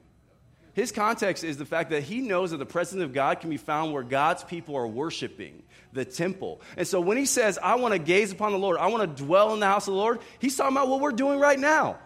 His 0.73 0.91
context 0.91 1.43
is 1.43 1.57
the 1.57 1.65
fact 1.65 1.89
that 1.89 2.03
he 2.03 2.19
knows 2.19 2.51
that 2.51 2.57
the 2.57 2.65
presence 2.65 3.01
of 3.01 3.13
God 3.13 3.39
can 3.39 3.49
be 3.49 3.57
found 3.57 3.93
where 3.93 4.03
God's 4.03 4.43
people 4.43 4.75
are 4.75 4.87
worshiping 4.87 5.63
the 5.93 6.03
temple. 6.03 6.61
And 6.75 6.85
so 6.85 6.99
when 6.99 7.17
he 7.17 7.25
says, 7.25 7.57
I 7.61 7.75
want 7.75 7.93
to 7.93 7.99
gaze 7.99 8.33
upon 8.33 8.51
the 8.51 8.57
Lord, 8.57 8.77
I 8.77 8.87
want 8.87 9.17
to 9.17 9.23
dwell 9.23 9.53
in 9.53 9.61
the 9.61 9.65
house 9.65 9.87
of 9.87 9.93
the 9.93 9.99
Lord, 9.99 10.19
he's 10.39 10.55
talking 10.55 10.75
about 10.75 10.89
what 10.89 10.99
we're 10.99 11.13
doing 11.13 11.39
right 11.39 11.57
now. 11.57 11.97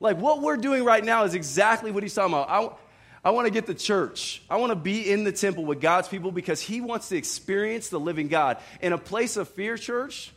Like 0.00 0.16
what 0.16 0.40
we're 0.40 0.56
doing 0.56 0.82
right 0.84 1.04
now 1.04 1.24
is 1.24 1.34
exactly 1.34 1.92
what 1.92 2.02
he's 2.02 2.14
talking 2.14 2.34
about. 2.34 2.48
I, 2.50 3.28
I 3.28 3.30
want 3.32 3.46
to 3.46 3.52
get 3.52 3.66
the 3.66 3.74
church. 3.74 4.42
I 4.48 4.56
want 4.56 4.70
to 4.70 4.76
be 4.76 5.10
in 5.10 5.24
the 5.24 5.32
temple 5.32 5.66
with 5.66 5.80
God's 5.80 6.08
people 6.08 6.32
because 6.32 6.60
he 6.60 6.80
wants 6.80 7.10
to 7.10 7.16
experience 7.16 7.90
the 7.90 8.00
living 8.00 8.28
God. 8.28 8.56
In 8.80 8.94
a 8.94 8.98
place 8.98 9.36
of 9.36 9.46
fear, 9.48 9.76
church, 9.76 10.32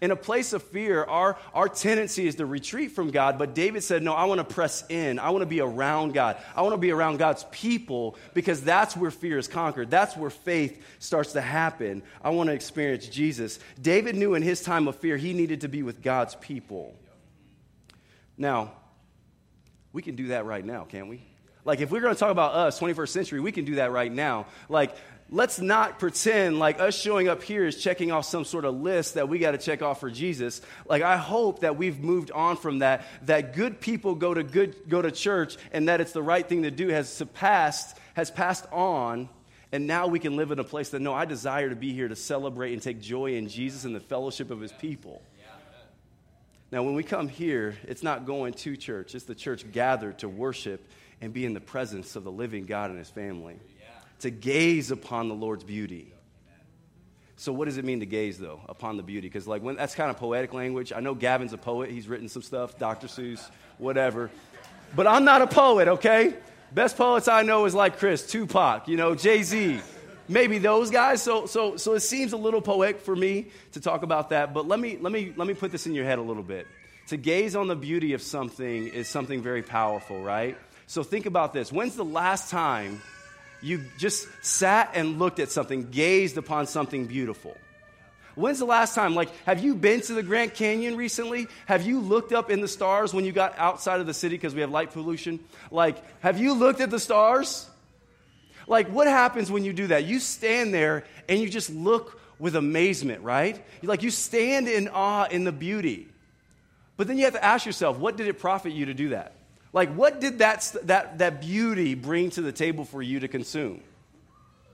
in 0.00 0.12
a 0.12 0.16
place 0.16 0.52
of 0.52 0.62
fear, 0.62 1.02
our, 1.04 1.36
our 1.52 1.68
tendency 1.68 2.28
is 2.28 2.36
to 2.36 2.46
retreat 2.46 2.92
from 2.92 3.10
God, 3.10 3.38
but 3.38 3.54
David 3.54 3.82
said, 3.82 4.04
No, 4.04 4.14
I 4.14 4.24
want 4.24 4.38
to 4.38 4.44
press 4.44 4.84
in. 4.88 5.18
I 5.18 5.30
want 5.30 5.42
to 5.42 5.46
be 5.46 5.60
around 5.60 6.14
God. 6.14 6.38
I 6.54 6.62
want 6.62 6.74
to 6.74 6.78
be 6.78 6.92
around 6.92 7.18
God's 7.18 7.44
people 7.50 8.16
because 8.34 8.62
that's 8.62 8.96
where 8.96 9.10
fear 9.10 9.36
is 9.36 9.48
conquered. 9.48 9.90
That's 9.90 10.16
where 10.16 10.30
faith 10.30 10.84
starts 11.00 11.32
to 11.32 11.40
happen. 11.40 12.04
I 12.22 12.30
want 12.30 12.48
to 12.48 12.52
experience 12.52 13.06
Jesus. 13.06 13.58
David 13.80 14.14
knew 14.14 14.34
in 14.34 14.42
his 14.42 14.62
time 14.62 14.86
of 14.86 14.96
fear 14.96 15.16
he 15.16 15.34
needed 15.34 15.62
to 15.62 15.68
be 15.68 15.82
with 15.82 16.02
God's 16.02 16.36
people. 16.36 16.96
Now, 18.36 18.72
we 19.92 20.02
can 20.02 20.16
do 20.16 20.28
that 20.28 20.44
right 20.44 20.64
now, 20.64 20.84
can't 20.84 21.08
we? 21.08 21.22
Like, 21.64 21.80
if 21.80 21.90
we're 21.90 22.00
going 22.00 22.14
to 22.14 22.18
talk 22.18 22.30
about 22.30 22.54
us, 22.54 22.80
21st 22.80 23.08
century, 23.08 23.40
we 23.40 23.52
can 23.52 23.64
do 23.64 23.76
that 23.76 23.92
right 23.92 24.10
now. 24.12 24.46
Like, 24.68 24.96
let's 25.32 25.60
not 25.60 25.98
pretend 25.98 26.58
like 26.58 26.78
us 26.78 26.94
showing 26.94 27.26
up 27.26 27.42
here 27.42 27.64
is 27.64 27.82
checking 27.82 28.12
off 28.12 28.26
some 28.26 28.44
sort 28.44 28.66
of 28.66 28.74
list 28.74 29.14
that 29.14 29.28
we 29.28 29.38
got 29.38 29.52
to 29.52 29.58
check 29.58 29.80
off 29.80 29.98
for 29.98 30.10
Jesus. 30.10 30.60
Like 30.86 31.02
I 31.02 31.16
hope 31.16 31.60
that 31.60 31.76
we've 31.76 31.98
moved 31.98 32.30
on 32.30 32.56
from 32.56 32.80
that 32.80 33.06
that 33.22 33.56
good 33.56 33.80
people 33.80 34.14
go 34.14 34.34
to 34.34 34.42
good 34.42 34.76
go 34.88 35.00
to 35.00 35.10
church 35.10 35.56
and 35.72 35.88
that 35.88 36.00
it's 36.02 36.12
the 36.12 36.22
right 36.22 36.46
thing 36.46 36.64
to 36.64 36.70
do 36.70 36.88
has 36.88 37.10
surpassed 37.10 37.96
has 38.14 38.30
passed 38.30 38.66
on 38.70 39.30
and 39.72 39.86
now 39.86 40.06
we 40.06 40.18
can 40.18 40.36
live 40.36 40.50
in 40.50 40.58
a 40.58 40.64
place 40.64 40.90
that 40.90 41.00
no 41.00 41.14
I 41.14 41.24
desire 41.24 41.70
to 41.70 41.76
be 41.76 41.94
here 41.94 42.08
to 42.08 42.16
celebrate 42.16 42.74
and 42.74 42.82
take 42.82 43.00
joy 43.00 43.36
in 43.36 43.48
Jesus 43.48 43.84
and 43.84 43.96
the 43.96 44.00
fellowship 44.00 44.50
of 44.50 44.60
his 44.60 44.72
people. 44.72 45.22
Now 46.72 46.82
when 46.82 46.94
we 46.94 47.02
come 47.02 47.28
here, 47.28 47.76
it's 47.84 48.02
not 48.02 48.24
going 48.24 48.54
to 48.54 48.76
church. 48.76 49.14
It's 49.14 49.26
the 49.26 49.34
church 49.34 49.70
gathered 49.70 50.18
to 50.20 50.28
worship 50.28 50.90
and 51.20 51.32
be 51.32 51.44
in 51.44 51.52
the 51.52 51.60
presence 51.60 52.16
of 52.16 52.24
the 52.24 52.32
living 52.32 52.64
God 52.64 52.88
and 52.88 52.98
his 52.98 53.10
family 53.10 53.56
to 54.20 54.30
gaze 54.30 54.90
upon 54.90 55.28
the 55.28 55.34
Lord's 55.34 55.64
beauty. 55.64 56.12
So, 57.36 57.52
what 57.52 57.66
does 57.66 57.76
it 57.76 57.84
mean 57.84 58.00
to 58.00 58.06
gaze, 58.06 58.38
though, 58.38 58.60
upon 58.68 58.96
the 58.96 59.02
beauty? 59.02 59.28
Because, 59.28 59.48
like, 59.48 59.62
when, 59.62 59.74
that's 59.74 59.96
kind 59.96 60.10
of 60.10 60.16
poetic 60.16 60.54
language. 60.54 60.92
I 60.92 61.00
know 61.00 61.12
Gavin's 61.14 61.52
a 61.52 61.58
poet. 61.58 61.90
He's 61.90 62.06
written 62.06 62.28
some 62.28 62.42
stuff, 62.42 62.78
Dr. 62.78 63.08
Seuss, 63.08 63.50
whatever. 63.78 64.30
But 64.94 65.08
I'm 65.08 65.24
not 65.24 65.42
a 65.42 65.48
poet, 65.48 65.88
okay? 65.88 66.34
Best 66.70 66.96
poets 66.96 67.26
I 67.26 67.42
know 67.42 67.64
is 67.64 67.74
like 67.74 67.98
Chris, 67.98 68.30
Tupac, 68.30 68.86
you 68.86 68.96
know, 68.96 69.16
Jay 69.16 69.42
Z, 69.42 69.80
maybe 70.32 70.58
those 70.58 70.90
guys. 70.90 71.22
So, 71.22 71.46
so, 71.46 71.76
so 71.76 71.94
it 71.94 72.00
seems 72.00 72.32
a 72.32 72.36
little 72.36 72.60
poetic 72.60 73.00
for 73.00 73.14
me 73.14 73.48
to 73.72 73.80
talk 73.80 74.02
about 74.02 74.30
that. 74.30 74.54
But 74.54 74.66
let 74.66 74.80
me, 74.80 74.98
let, 75.00 75.12
me, 75.12 75.32
let 75.36 75.46
me 75.46 75.54
put 75.54 75.70
this 75.70 75.86
in 75.86 75.94
your 75.94 76.04
head 76.04 76.18
a 76.18 76.22
little 76.22 76.42
bit. 76.42 76.66
To 77.08 77.16
gaze 77.16 77.56
on 77.56 77.68
the 77.68 77.76
beauty 77.76 78.14
of 78.14 78.22
something 78.22 78.88
is 78.88 79.08
something 79.08 79.42
very 79.42 79.62
powerful, 79.62 80.22
right? 80.22 80.56
So 80.86 81.02
think 81.02 81.26
about 81.26 81.52
this. 81.52 81.72
When's 81.72 81.96
the 81.96 82.04
last 82.04 82.50
time 82.50 83.02
you 83.62 83.84
just 83.98 84.28
sat 84.44 84.90
and 84.94 85.18
looked 85.18 85.38
at 85.38 85.50
something, 85.50 85.90
gazed 85.90 86.36
upon 86.36 86.66
something 86.66 87.06
beautiful. 87.06 87.56
When's 88.34 88.58
the 88.58 88.64
last 88.64 88.94
time? 88.94 89.14
Like, 89.14 89.28
have 89.44 89.62
you 89.62 89.74
been 89.74 90.00
to 90.02 90.14
the 90.14 90.22
Grand 90.22 90.54
Canyon 90.54 90.96
recently? 90.96 91.48
Have 91.66 91.86
you 91.86 92.00
looked 92.00 92.32
up 92.32 92.50
in 92.50 92.60
the 92.60 92.68
stars 92.68 93.12
when 93.12 93.24
you 93.24 93.32
got 93.32 93.58
outside 93.58 94.00
of 94.00 94.06
the 94.06 94.14
city 94.14 94.36
because 94.36 94.54
we 94.54 94.62
have 94.62 94.70
light 94.70 94.90
pollution? 94.90 95.38
Like, 95.70 96.02
have 96.20 96.40
you 96.40 96.54
looked 96.54 96.80
at 96.80 96.90
the 96.90 96.98
stars? 96.98 97.68
Like, 98.66 98.88
what 98.88 99.06
happens 99.06 99.50
when 99.50 99.64
you 99.64 99.72
do 99.72 99.88
that? 99.88 100.04
You 100.04 100.20
stand 100.20 100.72
there 100.72 101.04
and 101.28 101.40
you 101.40 101.48
just 101.48 101.70
look 101.70 102.20
with 102.38 102.56
amazement, 102.56 103.22
right? 103.22 103.62
Like, 103.82 104.02
you 104.02 104.10
stand 104.10 104.68
in 104.68 104.88
awe 104.88 105.26
in 105.30 105.44
the 105.44 105.52
beauty. 105.52 106.08
But 106.96 107.06
then 107.06 107.18
you 107.18 107.24
have 107.24 107.34
to 107.34 107.44
ask 107.44 107.66
yourself, 107.66 107.98
what 107.98 108.16
did 108.16 108.28
it 108.28 108.38
profit 108.38 108.72
you 108.72 108.86
to 108.86 108.94
do 108.94 109.10
that? 109.10 109.34
Like, 109.72 109.92
what 109.94 110.20
did 110.20 110.38
that, 110.40 110.70
that, 110.84 111.18
that 111.18 111.40
beauty 111.40 111.94
bring 111.94 112.30
to 112.30 112.42
the 112.42 112.52
table 112.52 112.84
for 112.84 113.00
you 113.02 113.20
to 113.20 113.28
consume? 113.28 113.80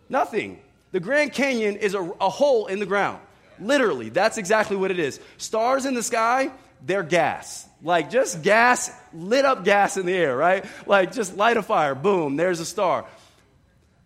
Nothing. 0.09 0.61
The 0.93 1.01
Grand 1.01 1.33
Canyon 1.33 1.77
is 1.77 1.95
a, 1.95 2.03
a 2.21 2.29
hole 2.29 2.67
in 2.67 2.81
the 2.81 2.87
ground. 2.87 3.21
Literally, 3.61 4.09
that's 4.09 4.39
exactly 4.39 4.77
what 4.77 4.91
it 4.91 4.99
is. 4.99 5.21
Stars 5.37 5.85
in 5.85 5.95
the 5.95 6.03
sky, 6.03 6.51
they're 6.85 7.03
gas. 7.03 7.67
Like 7.83 8.11
just 8.11 8.43
gas, 8.43 8.91
lit 9.13 9.45
up 9.45 9.65
gas 9.65 9.97
in 9.97 10.07
the 10.07 10.15
air, 10.15 10.37
right? 10.37 10.65
Like 10.87 11.13
just 11.13 11.37
light 11.37 11.57
a 11.57 11.63
fire, 11.63 11.95
boom, 11.95 12.37
there's 12.37 12.61
a 12.61 12.65
star. 12.65 13.05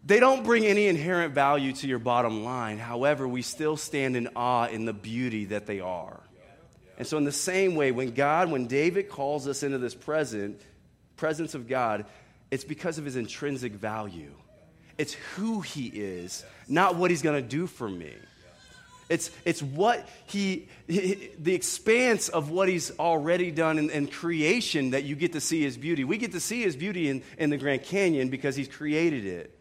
They 0.04 0.18
don't 0.18 0.44
bring 0.44 0.66
any 0.66 0.88
inherent 0.88 1.32
value 1.32 1.72
to 1.74 1.86
your 1.86 2.00
bottom 2.00 2.42
line. 2.44 2.78
However, 2.78 3.26
we 3.28 3.42
still 3.42 3.76
stand 3.76 4.16
in 4.16 4.28
awe 4.34 4.66
in 4.66 4.84
the 4.84 4.92
beauty 4.92 5.46
that 5.46 5.66
they 5.66 5.80
are. 5.80 6.20
And 6.98 7.06
so, 7.06 7.18
in 7.18 7.24
the 7.24 7.32
same 7.32 7.74
way, 7.74 7.92
when 7.92 8.12
God, 8.12 8.50
when 8.50 8.66
David 8.66 9.08
calls 9.08 9.46
us 9.48 9.62
into 9.62 9.78
this 9.78 9.94
present, 9.94 10.60
presence 11.16 11.54
of 11.54 11.68
God, 11.68 12.04
it's 12.50 12.64
because 12.64 12.98
of 12.98 13.04
his 13.04 13.16
intrinsic 13.16 13.72
value. 13.72 14.32
It's 14.98 15.14
who 15.36 15.60
he 15.60 15.86
is, 15.86 16.44
not 16.68 16.96
what 16.96 17.10
he's 17.10 17.22
going 17.22 17.42
to 17.42 17.48
do 17.48 17.66
for 17.66 17.88
me. 17.88 18.12
It's, 19.08 19.30
it's 19.44 19.62
what 19.62 20.08
he, 20.26 20.68
he, 20.86 21.30
the 21.38 21.54
expanse 21.54 22.28
of 22.28 22.50
what 22.50 22.68
he's 22.68 22.90
already 22.98 23.50
done 23.50 23.78
in, 23.78 23.90
in, 23.90 24.06
creation 24.06 24.90
that 24.90 25.04
you 25.04 25.16
get 25.16 25.32
to 25.32 25.40
see 25.40 25.62
his 25.62 25.76
beauty. 25.76 26.04
We 26.04 26.18
get 26.18 26.32
to 26.32 26.40
see 26.40 26.62
his 26.62 26.76
beauty 26.76 27.08
in, 27.08 27.22
in 27.36 27.50
the 27.50 27.58
Grand 27.58 27.82
Canyon 27.82 28.30
because 28.30 28.56
he's 28.56 28.68
created 28.68 29.26
it. 29.26 29.58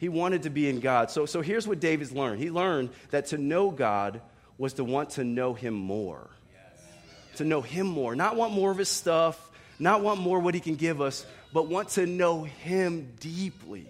He 0.00 0.08
wanted 0.08 0.44
to 0.44 0.50
be 0.50 0.66
in 0.66 0.80
God. 0.80 1.10
So, 1.10 1.26
so 1.26 1.42
here's 1.42 1.68
what 1.68 1.78
David's 1.78 2.10
learned. 2.10 2.40
He 2.40 2.50
learned 2.50 2.88
that 3.10 3.26
to 3.26 3.38
know 3.38 3.70
God 3.70 4.22
was 4.56 4.72
to 4.74 4.84
want 4.84 5.10
to 5.10 5.24
know 5.24 5.52
him 5.52 5.74
more. 5.74 6.30
Yes. 6.50 7.36
To 7.36 7.44
know 7.44 7.60
him 7.60 7.86
more, 7.86 8.16
not 8.16 8.34
want 8.34 8.54
more 8.54 8.70
of 8.70 8.78
his 8.78 8.88
stuff, 8.88 9.38
not 9.78 10.00
want 10.00 10.18
more 10.18 10.40
what 10.40 10.54
he 10.54 10.60
can 10.60 10.76
give 10.76 11.02
us, 11.02 11.26
but 11.52 11.66
want 11.66 11.90
to 11.90 12.06
know 12.06 12.44
him 12.44 13.12
deeply. 13.20 13.86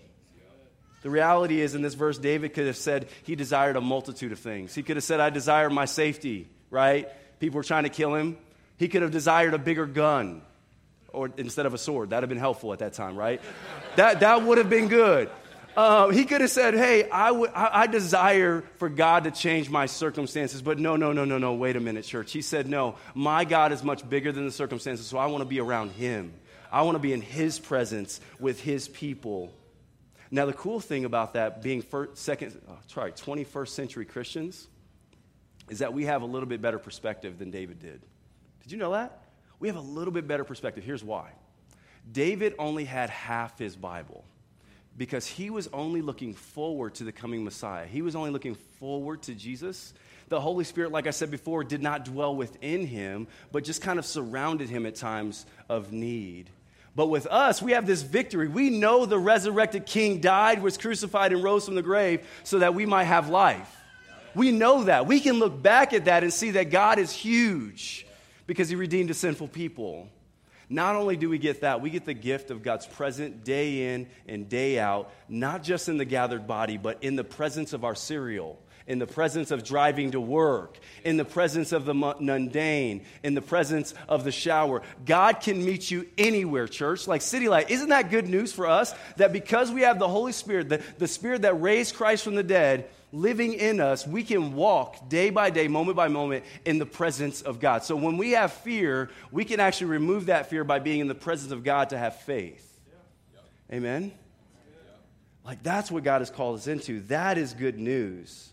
The 1.03 1.11
reality 1.11 1.61
is, 1.61 1.77
in 1.77 1.83
this 1.83 1.95
verse, 1.95 2.19
David 2.19 2.55
could 2.55 2.67
have 2.67 2.77
said 2.77 3.07
he 3.23 3.37
desired 3.37 3.77
a 3.77 3.81
multitude 3.81 4.33
of 4.33 4.41
things. 4.41 4.75
He 4.75 4.83
could 4.83 4.97
have 4.97 5.05
said, 5.05 5.21
I 5.21 5.31
desire 5.31 5.71
my 5.71 5.85
safety, 5.85 6.49
right? 6.71 7.09
People 7.39 7.59
were 7.59 7.65
trying 7.65 7.85
to 7.85 7.89
kill 7.89 8.17
him. 8.17 8.37
He 8.79 8.89
could 8.89 9.03
have 9.03 9.13
desired 9.13 9.55
a 9.55 9.59
bigger 9.59 9.87
gun 9.87 10.43
or 11.13 11.31
instead 11.37 11.67
of 11.67 11.75
a 11.75 11.79
sword. 11.79 12.11
That 12.11 12.17
would 12.17 12.23
have 12.25 12.29
been 12.31 12.39
helpful 12.39 12.73
at 12.73 12.81
that 12.81 12.95
time, 12.95 13.17
right? 13.17 13.41
that, 13.95 14.21
that 14.21 14.43
would 14.43 14.59
have 14.59 14.69
been 14.69 14.89
good. 14.89 15.31
Uh, 15.77 16.09
he 16.09 16.25
could 16.25 16.41
have 16.41 16.51
said, 16.51 16.75
Hey, 16.75 17.09
I, 17.11 17.87
desire 17.87 18.63
for 18.77 18.89
God 18.89 19.25
to 19.25 19.31
change 19.31 19.71
my 19.71 19.87
circumstances. 19.87 20.63
But 20.63 20.79
no, 20.79 20.97
no, 20.97 21.13
no, 21.13 21.25
no, 21.25 21.39
no. 21.39 21.55
Wait 21.55 21.77
a 21.77 21.81
minute, 21.81 22.05
church. 22.05 22.33
He 22.33 22.43
said, 22.43 22.69
No, 22.69 22.97
my 23.15 23.45
God 23.45 23.73
is 23.73 23.83
much 23.83 24.09
bigger 24.09 24.33
than 24.33 24.45
the 24.45 24.53
circumstances, 24.53 25.07
so 25.07 25.19
I 25.19 25.27
want 25.27 25.43
to 25.43 25.49
be 25.49 25.61
around 25.61 25.93
Him. 25.93 26.33
I 26.73 26.83
want 26.83 26.97
to 26.97 27.01
be 27.01 27.13
in 27.13 27.23
His 27.23 27.59
presence 27.59 28.21
with 28.39 28.61
His 28.61 28.89
people. 28.89 29.53
Now, 30.31 30.47
the 30.47 30.53
cool 30.53 30.81
thing 30.81 31.05
about 31.05 31.35
that 31.35 31.63
being 31.63 31.83
first, 31.83 32.19
second, 32.19 32.61
oh, 32.69 32.79
sorry, 32.87 33.13
21st 33.13 33.69
century 33.69 34.05
Christians 34.05 34.69
is 35.69 35.81
that 35.81 35.93
we 35.93 36.05
have 36.05 36.23
a 36.23 36.27
little 36.27 36.49
bit 36.49 36.61
better 36.63 36.79
perspective 36.79 37.39
than 37.39 37.51
David 37.51 37.81
did. 37.81 38.01
Did 38.63 38.73
you 38.73 38.79
know 38.79 38.93
that? 38.93 39.25
We 39.59 39.69
have 39.69 39.77
a 39.77 39.81
little 39.81 40.13
bit 40.13 40.27
better 40.27 40.45
perspective. 40.45 40.85
Here's 40.85 41.05
why 41.05 41.31
David 42.11 42.55
only 42.59 42.85
had 42.85 43.11
half 43.11 43.59
his 43.59 43.77
Bible 43.77 44.25
because 45.01 45.27
he 45.27 45.49
was 45.49 45.67
only 45.73 46.03
looking 46.03 46.35
forward 46.35 46.95
to 46.95 47.05
the 47.05 47.11
coming 47.11 47.43
Messiah. 47.43 47.87
He 47.87 48.03
was 48.03 48.15
only 48.15 48.29
looking 48.29 48.55
forward 48.55 49.23
to 49.23 49.35
Jesus. 49.35 49.95
The 50.29 50.39
Holy 50.39 50.63
Spirit, 50.63 50.93
like 50.93 51.07
I 51.07 51.11
said 51.11 51.31
before, 51.31 51.65
did 51.65 51.83
not 51.83 52.05
dwell 52.05 52.37
within 52.37 52.87
him, 52.87 53.27
but 53.51 53.65
just 53.65 53.81
kind 53.81 53.99
of 53.99 54.05
surrounded 54.05 54.69
him 54.69 54.85
at 54.85 54.97
times 54.97 55.47
of 55.71 55.91
need. 55.91 56.51
But 56.95 57.07
with 57.07 57.27
us, 57.29 57.63
we 57.63 57.73
have 57.73 57.87
this 57.87 58.03
victory. 58.03 58.47
We 58.47 58.69
know 58.69 59.07
the 59.07 59.19
resurrected 59.19 59.87
King 59.87 60.21
died, 60.21 60.61
was 60.61 60.77
crucified, 60.77 61.33
and 61.33 61.43
rose 61.43 61.65
from 61.65 61.77
the 61.77 61.83
grave 61.83 62.29
so 62.45 62.59
that 62.59 62.75
we 62.75 62.85
might 62.85 63.05
have 63.05 63.31
life. 63.31 63.75
We 64.35 64.53
know 64.53 64.85
that. 64.85 65.07
We 65.07 65.21
can 65.21 65.39
look 65.39 65.63
back 65.63 65.95
at 65.95 66.05
that 66.05 66.25
and 66.25 66.31
see 66.31 66.51
that 66.51 66.71
God 66.71 66.99
is 66.99 67.11
huge 67.11 68.07
because 68.47 68.69
he 68.69 68.77
redeemed 68.77 69.09
a 69.09 69.15
sinful 69.15 69.49
people. 69.49 70.11
Not 70.73 70.95
only 70.95 71.17
do 71.17 71.29
we 71.29 71.39
get 71.39 71.63
that, 71.63 71.81
we 71.81 71.91
get 71.91 72.05
the 72.05 72.15
gift 72.15 72.53
of 72.53 72.63
God's 72.63 72.87
present 72.87 73.43
day 73.43 73.93
in 73.93 74.07
and 74.29 74.49
day 74.49 74.79
out, 74.79 75.11
not 75.29 75.65
just 75.65 75.89
in 75.89 75.99
the 75.99 76.05
gathered 76.05 76.47
body, 76.47 76.77
but 76.77 77.03
in 77.03 77.17
the 77.17 77.25
presence 77.25 77.73
of 77.73 77.85
our 77.85 77.97
cereal, 77.97 78.57
in 78.87 79.01
the 79.01 79.07
presence 79.07 79.51
of 79.51 79.65
driving 79.65 80.13
to 80.13 80.21
work, 80.21 80.79
in 81.05 81.17
the 81.17 81.25
presence 81.25 81.73
of 81.73 81.87
the 81.87 81.95
mundane, 81.95 83.05
in 83.25 83.35
the 83.35 83.43
presence 83.43 83.95
of 84.09 84.23
the 84.23 84.31
shower. 84.31 84.83
God 85.05 85.41
can 85.41 85.65
meet 85.65 85.91
you 85.91 86.07
anywhere, 86.17 86.69
church, 86.69 87.09
like 87.09 87.23
City 87.23 87.49
Light. 87.49 87.69
Isn't 87.69 87.89
that 87.89 88.09
good 88.09 88.29
news 88.29 88.53
for 88.53 88.69
us? 88.69 88.95
That 89.17 89.33
because 89.33 89.73
we 89.73 89.83
have 89.83 89.99
the 89.99 90.09
Holy 90.09 90.33
Spirit, 90.33 90.69
the, 90.69 90.81
the 90.99 91.09
Spirit 91.09 91.43
that 91.43 91.61
raised 91.61 91.97
Christ 91.97 92.23
from 92.23 92.37
the 92.37 92.45
dead, 92.45 92.89
living 93.13 93.55
in 93.55 93.81
us, 93.81 94.07
we 94.07 94.23
can 94.23 94.55
walk 94.55 95.09
day 95.09 95.31
by 95.31 95.51
day, 95.51 95.69
moment 95.69 95.97
by 95.97 96.09
moment, 96.09 96.45
in 96.65 96.79
the 96.79 96.87
presence 96.87 97.43
of 97.43 97.61
God. 97.61 97.85
So 97.85 97.97
when 97.97 98.17
we 98.17 98.33
have 98.33 98.53
fear, 98.53 99.11
we 99.31 99.45
can 99.45 99.61
actually 99.61 99.89
remove 99.89 100.27
that 100.27 100.49
fear 100.49 100.65
by 100.65 100.79
being 100.79 101.01
in 101.01 101.09
the 101.09 101.15
presence 101.15 101.53
of 101.53 101.65
God 101.65 101.91
to 101.91 101.99
have 101.99 102.17
faith. 102.17 102.67
Amen? 103.73 104.13
Like 105.45 105.63
that's 105.63 105.91
what 105.91 106.05
God 106.05 106.21
has 106.21 106.31
called 106.31 106.57
us 106.57 106.67
into. 106.67 107.01
That 107.03 107.39
is 107.39 107.55
good 107.55 107.79
news. 107.79 108.53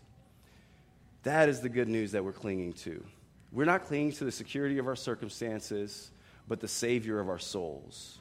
That 1.24 1.48
is 1.48 1.60
the 1.60 1.68
good 1.68 1.88
news 1.88 2.12
that 2.12 2.24
we're 2.24 2.32
clinging 2.32 2.72
to. 2.74 3.04
We're 3.52 3.64
not 3.64 3.86
clinging 3.86 4.12
to 4.12 4.24
the 4.24 4.32
security 4.32 4.78
of 4.78 4.86
our 4.86 4.96
circumstances, 4.96 6.10
but 6.46 6.60
the 6.60 6.68
Savior 6.68 7.20
of 7.20 7.28
our 7.28 7.38
souls. 7.38 8.18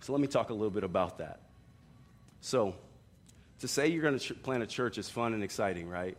So 0.00 0.12
let 0.12 0.20
me 0.20 0.26
talk 0.26 0.50
a 0.50 0.52
little 0.52 0.70
bit 0.70 0.84
about 0.84 1.18
that. 1.18 1.40
So, 2.40 2.74
to 3.62 3.68
say 3.68 3.88
you're 3.88 4.02
going 4.02 4.18
to 4.18 4.34
ch- 4.34 4.42
plant 4.42 4.62
a 4.62 4.66
church 4.66 4.98
is 4.98 5.08
fun 5.08 5.34
and 5.34 5.42
exciting, 5.42 5.88
right? 5.88 6.16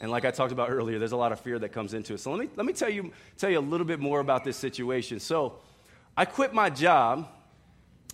And 0.00 0.10
like 0.10 0.24
I 0.24 0.30
talked 0.30 0.52
about 0.52 0.70
earlier, 0.70 0.98
there's 0.98 1.12
a 1.12 1.16
lot 1.16 1.32
of 1.32 1.40
fear 1.40 1.58
that 1.58 1.70
comes 1.70 1.94
into 1.94 2.14
it. 2.14 2.20
So 2.20 2.30
let 2.30 2.40
me, 2.40 2.50
let 2.56 2.66
me 2.66 2.72
tell, 2.72 2.90
you, 2.90 3.12
tell 3.38 3.50
you 3.50 3.58
a 3.58 3.60
little 3.60 3.86
bit 3.86 3.98
more 3.98 4.20
about 4.20 4.44
this 4.44 4.56
situation. 4.56 5.20
So 5.20 5.58
I 6.16 6.26
quit 6.26 6.52
my 6.52 6.68
job, 6.70 7.28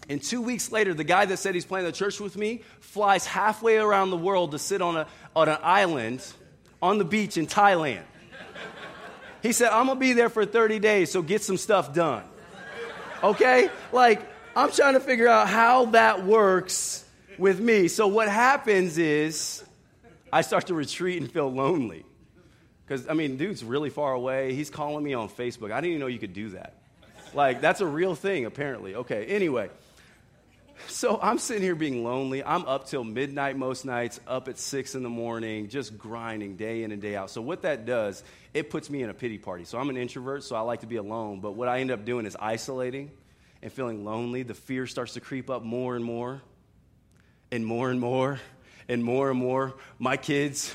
and 0.08 0.22
two 0.22 0.40
weeks 0.40 0.70
later, 0.70 0.94
the 0.94 1.04
guy 1.04 1.24
that 1.24 1.38
said 1.38 1.54
he's 1.54 1.64
planting 1.64 1.90
a 1.90 1.92
church 1.92 2.20
with 2.20 2.36
me 2.36 2.62
flies 2.80 3.26
halfway 3.26 3.78
around 3.78 4.10
the 4.10 4.16
world 4.16 4.52
to 4.52 4.58
sit 4.58 4.80
on, 4.80 4.96
a, 4.96 5.06
on 5.34 5.48
an 5.48 5.58
island 5.62 6.24
on 6.80 6.98
the 6.98 7.04
beach 7.04 7.36
in 7.36 7.46
Thailand. 7.46 8.02
He 9.42 9.52
said, 9.52 9.70
I'm 9.70 9.86
going 9.86 9.98
to 9.98 10.00
be 10.00 10.12
there 10.12 10.28
for 10.28 10.44
30 10.44 10.78
days, 10.78 11.10
so 11.10 11.22
get 11.22 11.42
some 11.42 11.56
stuff 11.56 11.94
done. 11.94 12.24
Okay? 13.22 13.70
Like, 13.90 14.22
I'm 14.54 14.70
trying 14.70 14.94
to 14.94 15.00
figure 15.00 15.28
out 15.28 15.48
how 15.48 15.86
that 15.86 16.24
works 16.24 17.04
with 17.40 17.58
me. 17.58 17.88
So 17.88 18.06
what 18.06 18.28
happens 18.28 18.98
is 18.98 19.64
I 20.32 20.42
start 20.42 20.68
to 20.68 20.74
retreat 20.74 21.20
and 21.20 21.30
feel 21.30 21.50
lonely. 21.52 22.04
Because, 22.86 23.08
I 23.08 23.14
mean, 23.14 23.36
dude's 23.36 23.64
really 23.64 23.90
far 23.90 24.12
away. 24.12 24.54
He's 24.54 24.70
calling 24.70 25.02
me 25.02 25.14
on 25.14 25.28
Facebook. 25.28 25.72
I 25.72 25.80
didn't 25.80 25.90
even 25.90 26.00
know 26.00 26.06
you 26.06 26.18
could 26.18 26.34
do 26.34 26.50
that. 26.50 26.74
Like, 27.32 27.60
that's 27.60 27.80
a 27.80 27.86
real 27.86 28.14
thing, 28.14 28.44
apparently. 28.44 28.94
Okay, 28.94 29.26
anyway. 29.26 29.70
So 30.88 31.20
I'm 31.22 31.38
sitting 31.38 31.62
here 31.62 31.74
being 31.74 32.02
lonely. 32.04 32.42
I'm 32.42 32.64
up 32.64 32.86
till 32.86 33.04
midnight 33.04 33.56
most 33.56 33.84
nights, 33.84 34.18
up 34.26 34.48
at 34.48 34.58
six 34.58 34.94
in 34.94 35.02
the 35.02 35.08
morning, 35.08 35.68
just 35.68 35.96
grinding 35.98 36.56
day 36.56 36.82
in 36.82 36.90
and 36.90 37.00
day 37.00 37.14
out. 37.14 37.30
So, 37.30 37.42
what 37.42 37.62
that 37.62 37.86
does, 37.86 38.24
it 38.54 38.70
puts 38.70 38.90
me 38.90 39.02
in 39.02 39.10
a 39.10 39.14
pity 39.14 39.38
party. 39.38 39.64
So, 39.64 39.78
I'm 39.78 39.90
an 39.90 39.96
introvert, 39.96 40.42
so 40.42 40.56
I 40.56 40.60
like 40.60 40.80
to 40.80 40.86
be 40.86 40.96
alone. 40.96 41.40
But 41.40 41.52
what 41.52 41.68
I 41.68 41.80
end 41.80 41.90
up 41.90 42.04
doing 42.04 42.26
is 42.26 42.36
isolating 42.40 43.10
and 43.62 43.70
feeling 43.70 44.04
lonely. 44.04 44.42
The 44.42 44.54
fear 44.54 44.86
starts 44.86 45.14
to 45.14 45.20
creep 45.20 45.48
up 45.48 45.62
more 45.62 45.94
and 45.94 46.04
more 46.04 46.42
and 47.52 47.66
more 47.66 47.90
and 47.90 48.00
more 48.00 48.40
and 48.88 49.04
more 49.04 49.30
and 49.30 49.38
more. 49.38 49.74
My 49.98 50.16
kids, 50.16 50.74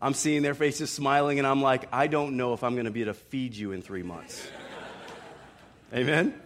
I'm 0.00 0.14
seeing 0.14 0.42
their 0.42 0.54
faces 0.54 0.90
smiling, 0.90 1.38
and 1.38 1.46
I'm 1.46 1.60
like, 1.60 1.88
I 1.92 2.06
don't 2.06 2.36
know 2.36 2.52
if 2.52 2.62
I'm 2.62 2.74
going 2.74 2.84
to 2.86 2.92
be 2.92 3.02
able 3.02 3.12
to 3.12 3.18
feed 3.18 3.54
you 3.54 3.72
in 3.72 3.82
three 3.82 4.04
months. 4.04 4.46
Amen? 5.94 6.40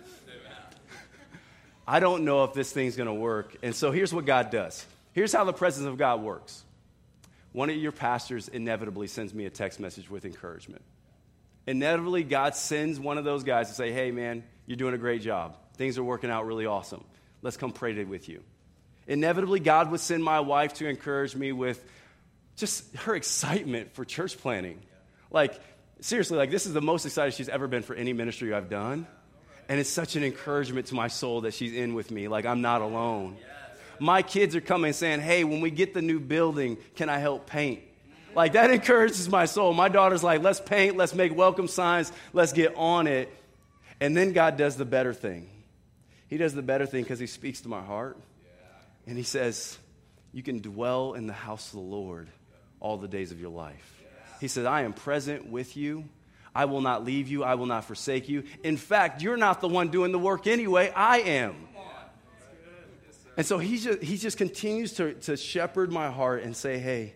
I 1.87 2.01
don't 2.01 2.25
know 2.25 2.45
if 2.45 2.55
this 2.55 2.73
thing's 2.73 2.97
going 2.97 3.09
to 3.09 3.13
work. 3.13 3.57
And 3.63 3.75
so 3.75 3.91
here's 3.91 4.15
what 4.15 4.25
God 4.25 4.51
does. 4.51 4.87
Here's 5.13 5.33
how 5.33 5.45
the 5.45 5.53
presence 5.53 5.87
of 5.87 5.99
God 5.99 6.23
works. 6.23 6.65
One 7.53 7.69
of 7.69 7.77
your 7.77 7.93
pastors 7.93 8.49
inevitably 8.49 9.09
sends 9.09 9.35
me 9.35 9.45
a 9.45 9.51
text 9.51 9.81
message 9.81 10.09
with 10.09 10.25
encouragement. 10.25 10.83
Inevitably, 11.67 12.23
God 12.23 12.55
sends 12.55 13.01
one 13.01 13.19
of 13.19 13.25
those 13.25 13.43
guys 13.43 13.69
to 13.69 13.75
say, 13.75 13.93
Hey, 13.93 14.13
man, 14.13 14.45
you're 14.67 14.77
doing 14.77 14.95
a 14.95 14.99
great 14.99 15.21
job. 15.21 15.57
Things 15.77 15.99
are 15.99 16.05
working 16.05 16.31
out 16.31 16.47
really 16.47 16.65
awesome. 16.65 17.05
Let's 17.43 17.57
come 17.57 17.73
pray 17.73 18.05
with 18.05 18.29
you 18.29 18.43
inevitably 19.11 19.59
God 19.59 19.91
would 19.91 20.01
send 20.01 20.23
my 20.23 20.41
wife 20.41 20.75
to 20.75 20.89
encourage 20.89 21.35
me 21.35 21.51
with 21.51 21.85
just 22.57 22.95
her 22.95 23.17
excitement 23.17 23.93
for 23.95 24.05
church 24.05 24.39
planning. 24.39 24.81
Like, 25.33 25.61
seriously, 26.01 26.39
like 26.39 26.51
this 26.51 26.65
is 26.65 26.73
the 26.73 26.81
most 26.81 27.05
excited 27.05 27.35
she's 27.35 27.49
ever 27.49 27.67
been 27.67 27.83
for 27.83 27.95
any 27.95 28.13
ministry 28.13 28.55
I've 28.55 28.71
done. 28.71 29.07
And 29.69 29.81
it's 29.81 29.91
such 29.91 30.17
an 30.17 30.23
encouragement 30.25 30.87
to 30.87 30.95
my 30.95 31.09
soul 31.09 31.43
that 31.43 31.55
she's 31.55 31.75
in 31.75 31.95
with 31.95 32.11
me. 32.11 32.29
Like, 32.29 32.47
I'm 32.47 32.61
not 32.61 32.83
alone. 32.83 33.37
My 33.99 34.23
kids 34.23 34.57
are 34.57 34.61
coming 34.61 34.93
saying, 34.93 35.21
Hey, 35.21 35.45
when 35.45 35.61
we 35.61 35.71
get 35.71 35.93
the 35.93 36.03
new 36.03 36.21
building, 36.21 36.79
can 36.95 37.09
I 37.09 37.19
help 37.19 37.47
paint? 37.47 37.81
Like, 38.35 38.53
that 38.53 38.71
encourages 38.71 39.29
my 39.29 39.47
soul. 39.47 39.75
My 39.75 39.89
daughter's 39.89 40.23
like, 40.23 40.41
Let's 40.41 40.61
paint, 40.61 40.97
let's 40.97 41.15
make 41.15 41.35
welcome 41.37 41.67
signs, 41.67 42.13
let's 42.33 42.53
get 42.53 42.75
on 42.77 43.09
it. 43.09 43.29
And 44.01 44.17
then 44.17 44.33
God 44.33 44.57
does 44.57 44.77
the 44.77 44.85
better 44.85 45.13
thing. 45.13 45.51
He 46.29 46.37
does 46.37 46.55
the 46.55 46.63
better 46.63 46.87
thing 46.87 47.03
because 47.03 47.19
He 47.19 47.27
speaks 47.27 47.61
to 47.63 47.69
my 47.69 47.83
heart. 47.83 48.17
And 49.07 49.17
he 49.17 49.23
says, 49.23 49.79
You 50.33 50.43
can 50.43 50.61
dwell 50.61 51.15
in 51.15 51.27
the 51.27 51.33
house 51.33 51.69
of 51.69 51.73
the 51.75 51.81
Lord 51.81 52.29
all 52.81 52.97
the 52.97 53.09
days 53.09 53.33
of 53.33 53.41
your 53.41 53.51
life. 53.51 54.03
He 54.41 54.49
said, 54.49 54.67
I 54.67 54.83
am 54.83 54.93
present 54.93 55.51
with 55.51 55.77
you. 55.77 56.05
I 56.55 56.65
will 56.65 56.81
not 56.81 57.05
leave 57.05 57.29
you. 57.29 57.45
I 57.45 57.55
will 57.55 57.67
not 57.67 57.85
forsake 57.85 58.29
you. 58.29 58.45
In 58.65 58.77
fact, 58.77 59.23
you're 59.23 59.37
not 59.37 59.61
the 59.61 59.69
one 59.69 59.89
doing 59.89 60.13
the 60.13 60.19
work 60.19 60.47
anyway. 60.47 60.91
I 60.95 61.21
am. 61.21 61.69
And 63.37 63.47
so 63.47 63.59
he 63.59 63.79
just, 63.79 64.03
he 64.03 64.17
just 64.17 64.37
continues 64.37 64.95
to, 64.95 65.15
to 65.15 65.37
shepherd 65.37 65.93
my 65.93 66.11
heart 66.11 66.43
and 66.43 66.57
say, 66.57 66.79
Hey, 66.79 67.15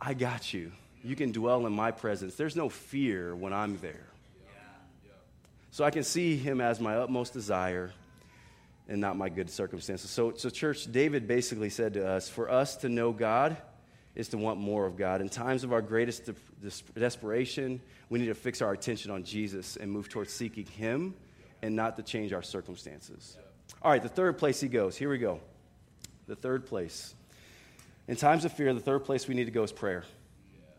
I 0.00 0.14
got 0.14 0.52
you. 0.52 0.72
You 1.02 1.16
can 1.16 1.32
dwell 1.32 1.66
in 1.66 1.72
my 1.72 1.92
presence. 1.92 2.34
There's 2.34 2.56
no 2.56 2.68
fear 2.68 3.34
when 3.34 3.52
I'm 3.52 3.78
there. 3.78 4.06
So 5.70 5.84
I 5.84 5.90
can 5.90 6.02
see 6.02 6.36
him 6.36 6.60
as 6.60 6.80
my 6.80 6.96
utmost 6.96 7.32
desire 7.32 7.92
and 8.88 9.00
not 9.00 9.16
my 9.16 9.28
good 9.28 9.50
circumstances. 9.50 10.10
So, 10.10 10.32
so, 10.36 10.50
church, 10.50 10.90
David 10.90 11.28
basically 11.28 11.70
said 11.70 11.94
to 11.94 12.06
us 12.06 12.28
for 12.28 12.50
us 12.50 12.76
to 12.76 12.88
know 12.88 13.12
God 13.12 13.56
is 14.14 14.28
to 14.28 14.38
want 14.38 14.58
more 14.58 14.86
of 14.86 14.96
God. 14.96 15.20
In 15.20 15.28
times 15.28 15.62
of 15.64 15.72
our 15.72 15.82
greatest 15.82 16.26
de- 16.26 16.34
desperation, 16.98 17.80
we 18.08 18.18
need 18.18 18.26
to 18.26 18.34
fix 18.34 18.60
our 18.60 18.72
attention 18.72 19.10
on 19.10 19.22
Jesus 19.22 19.76
and 19.76 19.90
move 19.90 20.08
towards 20.08 20.32
seeking 20.32 20.66
Him 20.66 21.14
and 21.62 21.76
not 21.76 21.96
to 21.96 22.02
change 22.02 22.32
our 22.32 22.42
circumstances. 22.42 23.36
All 23.82 23.90
right, 23.90 24.02
the 24.02 24.08
third 24.08 24.38
place 24.38 24.60
he 24.60 24.68
goes. 24.68 24.96
Here 24.96 25.08
we 25.08 25.18
go. 25.18 25.40
The 26.26 26.36
third 26.36 26.66
place. 26.66 27.14
In 28.08 28.16
times 28.16 28.44
of 28.44 28.52
fear, 28.52 28.72
the 28.74 28.80
third 28.80 29.04
place 29.04 29.28
we 29.28 29.34
need 29.34 29.44
to 29.44 29.50
go 29.50 29.62
is 29.62 29.72
prayer. 29.72 30.04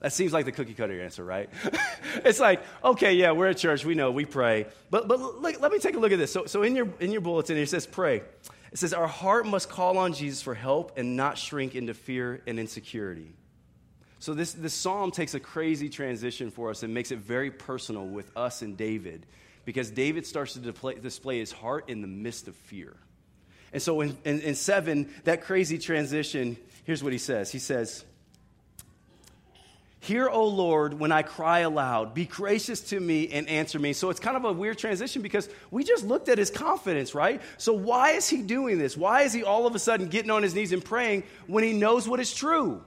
That 0.01 0.11
seems 0.11 0.33
like 0.33 0.45
the 0.45 0.51
cookie 0.51 0.73
cutter 0.73 0.99
answer, 0.99 1.23
right? 1.23 1.49
it's 2.25 2.39
like, 2.39 2.63
okay, 2.83 3.13
yeah, 3.13 3.31
we're 3.31 3.49
at 3.49 3.57
church, 3.57 3.85
we 3.85 3.93
know, 3.93 4.11
we 4.11 4.25
pray. 4.25 4.65
But, 4.89 5.07
but 5.07 5.19
look, 5.19 5.61
let 5.61 5.71
me 5.71 5.77
take 5.77 5.95
a 5.95 5.99
look 5.99 6.11
at 6.11 6.17
this. 6.17 6.31
So, 6.31 6.45
so 6.47 6.63
in, 6.63 6.75
your, 6.75 6.89
in 6.99 7.11
your 7.11 7.21
bulletin, 7.21 7.55
it 7.55 7.69
says 7.69 7.85
pray. 7.85 8.23
It 8.71 8.79
says, 8.79 8.93
Our 8.93 9.07
heart 9.07 9.45
must 9.45 9.69
call 9.69 9.99
on 9.99 10.13
Jesus 10.13 10.41
for 10.41 10.55
help 10.55 10.97
and 10.97 11.15
not 11.15 11.37
shrink 11.37 11.75
into 11.75 11.93
fear 11.93 12.41
and 12.47 12.59
insecurity. 12.59 13.31
So, 14.17 14.33
this, 14.33 14.53
this 14.53 14.73
psalm 14.73 15.11
takes 15.11 15.35
a 15.35 15.39
crazy 15.39 15.89
transition 15.89 16.49
for 16.49 16.71
us 16.71 16.81
and 16.81 16.93
makes 16.93 17.11
it 17.11 17.19
very 17.19 17.51
personal 17.51 18.05
with 18.05 18.35
us 18.35 18.63
and 18.63 18.75
David 18.75 19.25
because 19.65 19.91
David 19.91 20.25
starts 20.25 20.53
to 20.53 20.59
display, 20.59 20.95
display 20.95 21.39
his 21.39 21.51
heart 21.51 21.89
in 21.89 22.01
the 22.01 22.07
midst 22.07 22.47
of 22.47 22.55
fear. 22.55 22.95
And 23.73 23.81
so, 23.81 24.01
in, 24.01 24.17
in, 24.25 24.41
in 24.41 24.55
seven, 24.55 25.13
that 25.25 25.43
crazy 25.43 25.77
transition, 25.77 26.57
here's 26.85 27.03
what 27.03 27.13
he 27.13 27.19
says 27.19 27.51
He 27.51 27.59
says, 27.59 28.03
Hear, 30.03 30.27
O 30.27 30.47
Lord, 30.47 30.99
when 30.99 31.11
I 31.11 31.21
cry 31.21 31.59
aloud. 31.59 32.15
Be 32.15 32.25
gracious 32.25 32.81
to 32.89 32.99
me 32.99 33.29
and 33.29 33.47
answer 33.47 33.77
me. 33.77 33.93
So 33.93 34.09
it's 34.09 34.19
kind 34.19 34.35
of 34.35 34.45
a 34.45 34.51
weird 34.51 34.79
transition 34.79 35.21
because 35.21 35.47
we 35.69 35.83
just 35.83 36.03
looked 36.03 36.27
at 36.27 36.39
his 36.39 36.49
confidence, 36.49 37.13
right? 37.13 37.39
So 37.59 37.73
why 37.73 38.13
is 38.13 38.27
he 38.27 38.41
doing 38.41 38.79
this? 38.79 38.97
Why 38.97 39.21
is 39.21 39.31
he 39.31 39.43
all 39.43 39.67
of 39.67 39.75
a 39.75 39.79
sudden 39.79 40.07
getting 40.07 40.31
on 40.31 40.41
his 40.41 40.55
knees 40.55 40.71
and 40.71 40.83
praying 40.83 41.21
when 41.45 41.63
he 41.63 41.73
knows 41.73 42.07
what 42.07 42.19
is 42.19 42.33
true? 42.33 42.83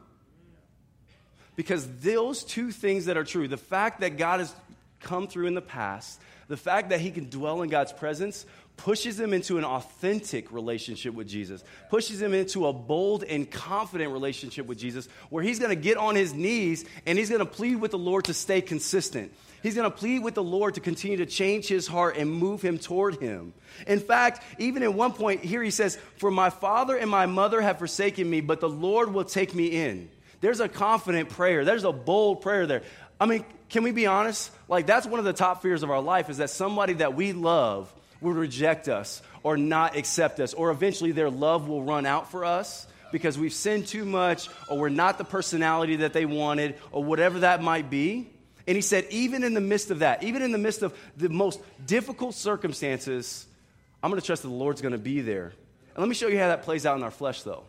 Because 1.55 1.87
those 2.01 2.43
two 2.43 2.73
things 2.73 3.05
that 3.05 3.17
are 3.17 3.23
true, 3.23 3.47
the 3.47 3.57
fact 3.57 4.01
that 4.01 4.17
God 4.17 4.41
has 4.41 4.53
come 4.99 5.29
through 5.29 5.47
in 5.47 5.55
the 5.55 5.63
past, 5.63 6.21
the 6.49 6.57
fact 6.57 6.89
that 6.89 7.01
he 7.01 7.13
can 7.13 7.31
dwell 7.31 7.63
in 7.63 7.71
God's 7.71 7.93
presence, 7.93 8.45
pushes 8.77 9.19
him 9.19 9.33
into 9.33 9.57
an 9.59 9.65
authentic 9.65 10.51
relationship 10.53 11.15
with 11.15 11.29
Jesus, 11.29 11.63
pushes 11.91 12.21
him 12.21 12.35
into 12.35 12.67
a 12.67 12.73
bold 12.73 13.25
and 13.25 13.51
confident 13.51 14.13
relationship 14.13 14.67
with 14.67 14.79
Jesus, 14.79 15.09
where 15.31 15.43
he's 15.43 15.59
to 15.59 15.77
get 15.77 15.97
on 15.97 16.17
his 16.17 16.35
knees 16.35 16.85
and 17.07 17.19
he's 17.19 17.31
to 17.31 17.47
plead 17.47 17.77
with 17.77 17.93
the 17.93 17.99
Lord 17.99 18.25
to 18.27 18.35
stay 18.35 18.61
consistent. 18.61 19.33
He's 19.63 19.77
to 19.77 19.91
plead 19.91 20.23
with 20.23 20.35
the 20.35 20.43
Lord 20.43 20.75
to 20.75 20.81
continue 20.81 21.17
to 21.19 21.27
change 21.27 21.69
his 21.69 21.87
heart 21.87 22.19
and 22.19 22.31
move 22.31 22.61
him 22.61 22.77
toward 22.77 23.17
him. 23.17 23.55
In 23.87 23.99
fact, 23.99 24.43
even 24.59 24.83
at 24.83 24.93
one 24.93 25.13
point 25.13 25.43
here, 25.43 25.63
he 25.63 25.71
says, 25.71 25.99
For 26.19 26.31
my 26.31 26.51
father 26.51 26.97
and 26.97 27.11
my 27.11 27.25
mother 27.25 27.63
have 27.63 27.79
forsaken 27.79 28.29
me, 28.29 28.43
but 28.43 28.61
the 28.61 28.69
Lord 28.69 29.15
will 29.15 29.25
take 29.25 29.55
me 29.55 29.69
in. 29.69 30.11
There's 30.43 30.61
a 30.61 30.69
confident 30.69 31.31
prayer, 31.31 31.65
there's 31.65 31.85
a 31.85 31.93
bold 31.93 32.43
prayer 32.43 32.67
there. 32.67 32.83
I 33.19 33.25
mean, 33.25 33.47
can 33.71 33.85
we 33.85 33.93
be 33.93 34.07
honest? 34.07 34.51
Like, 34.69 34.85
that's 34.85 35.07
one 35.07 35.19
of 35.19 35.25
the 35.25 35.33
top 35.33 35.63
fears 35.63 35.83
of 35.83 35.91
our 35.91 36.03
life 36.03 36.29
is 36.29 36.37
that 36.39 36.51
somebody 36.51 36.95
that 36.95 37.15
we 37.15 37.33
love 37.33 37.91
will 38.25 38.33
reject 38.33 38.89
us 38.89 39.23
or 39.45 39.57
not 39.57 39.97
accept 39.97 40.41
us, 40.41 40.55
or 40.55 40.71
eventually 40.71 41.13
their 41.13 41.31
love 41.31 41.69
will 41.69 41.83
run 41.83 42.07
out 42.07 42.31
for 42.31 42.45
us 42.45 42.87
because 43.13 43.39
we've 43.39 43.53
sinned 43.53 43.87
too 43.87 44.05
much, 44.05 44.49
or 44.69 44.79
we're 44.79 44.89
not 44.89 45.19
the 45.19 45.25
personality 45.25 45.97
that 45.97 46.13
they 46.13 46.27
wanted, 46.27 46.75
or 46.91 47.05
whatever 47.05 47.41
that 47.41 47.63
might 47.63 47.89
be. 47.89 48.29
And 48.67 48.75
he 48.75 48.81
said, 48.81 49.07
even 49.11 49.45
in 49.45 49.55
the 49.55 49.61
midst 49.61 49.93
of 49.93 50.01
that, 50.01 50.25
even 50.25 50.43
in 50.43 50.51
the 50.51 50.59
midst 50.59 50.83
of 50.83 50.99
the 51.17 51.29
most 51.29 51.61
difficult 51.87 52.35
circumstances, 52.35 53.47
I'm 54.03 54.11
going 54.11 54.21
to 54.21 54.27
trust 54.27 54.43
that 54.43 54.49
the 54.49 54.55
Lord's 54.55 54.81
going 54.81 54.93
to 54.93 54.99
be 54.99 55.21
there. 55.21 55.53
And 55.95 55.99
let 55.99 56.09
me 56.09 56.15
show 56.15 56.27
you 56.27 56.39
how 56.39 56.49
that 56.49 56.63
plays 56.63 56.87
out 56.87 56.97
in 56.97 57.05
our 57.05 57.13
flesh, 57.13 57.43
though. 57.43 57.65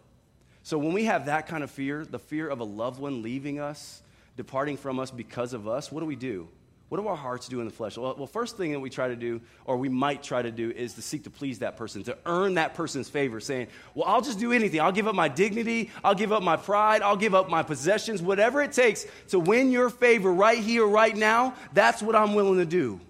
So 0.64 0.80
when 0.80 0.94
we 0.94 1.06
have 1.06 1.28
that 1.28 1.46
kind 1.46 1.64
of 1.64 1.70
fear, 1.70 2.04
the 2.06 2.18
fear 2.18 2.48
of 2.48 2.60
a 2.60 2.64
loved 2.64 3.00
one 3.00 3.22
leaving 3.22 3.60
us, 3.60 4.02
departing 4.36 4.78
from 4.78 5.00
us 5.00 5.12
because 5.12 5.54
of 5.54 5.68
us, 5.68 5.92
what 5.92 6.00
do 6.00 6.08
we 6.08 6.16
do? 6.16 6.48
What 6.90 7.02
do 7.02 7.08
our 7.08 7.16
hearts 7.16 7.48
do 7.48 7.60
in 7.60 7.66
the 7.66 7.74
flesh? 7.74 7.98
Well, 7.98 8.14
well, 8.16 8.28
first 8.28 8.58
thing 8.58 8.72
that 8.74 8.80
we 8.80 8.92
try 8.92 9.08
to 9.08 9.16
do, 9.16 9.42
or 9.66 9.76
we 9.78 9.90
might 9.90 10.22
try 10.22 10.44
to 10.44 10.52
do, 10.52 10.70
is 10.70 10.94
to 10.94 11.02
seek 11.02 11.24
to 11.24 11.32
please 11.32 11.60
that 11.60 11.78
person, 11.78 12.04
to 12.04 12.18
earn 12.28 12.56
that 12.56 12.76
person's 12.76 13.10
favor, 13.10 13.40
saying, 13.40 13.68
Well, 13.96 14.06
I'll 14.08 14.22
just 14.22 14.38
do 14.38 14.52
anything. 14.52 14.80
I'll 14.80 14.92
give 14.92 15.08
up 15.08 15.16
my 15.16 15.28
dignity. 15.28 15.90
I'll 16.04 16.14
give 16.14 16.32
up 16.32 16.44
my 16.44 16.58
pride. 16.58 17.02
I'll 17.02 17.18
give 17.18 17.34
up 17.34 17.50
my 17.50 17.64
possessions. 17.64 18.22
Whatever 18.22 18.62
it 18.62 18.72
takes 18.72 19.08
to 19.30 19.40
win 19.40 19.72
your 19.72 19.90
favor 19.90 20.32
right 20.32 20.60
here, 20.60 20.86
right 20.86 21.16
now, 21.16 21.56
that's 21.74 22.04
what 22.04 22.16
I'm 22.16 22.36
willing 22.36 22.60
to 22.60 22.66
do. 22.66 23.02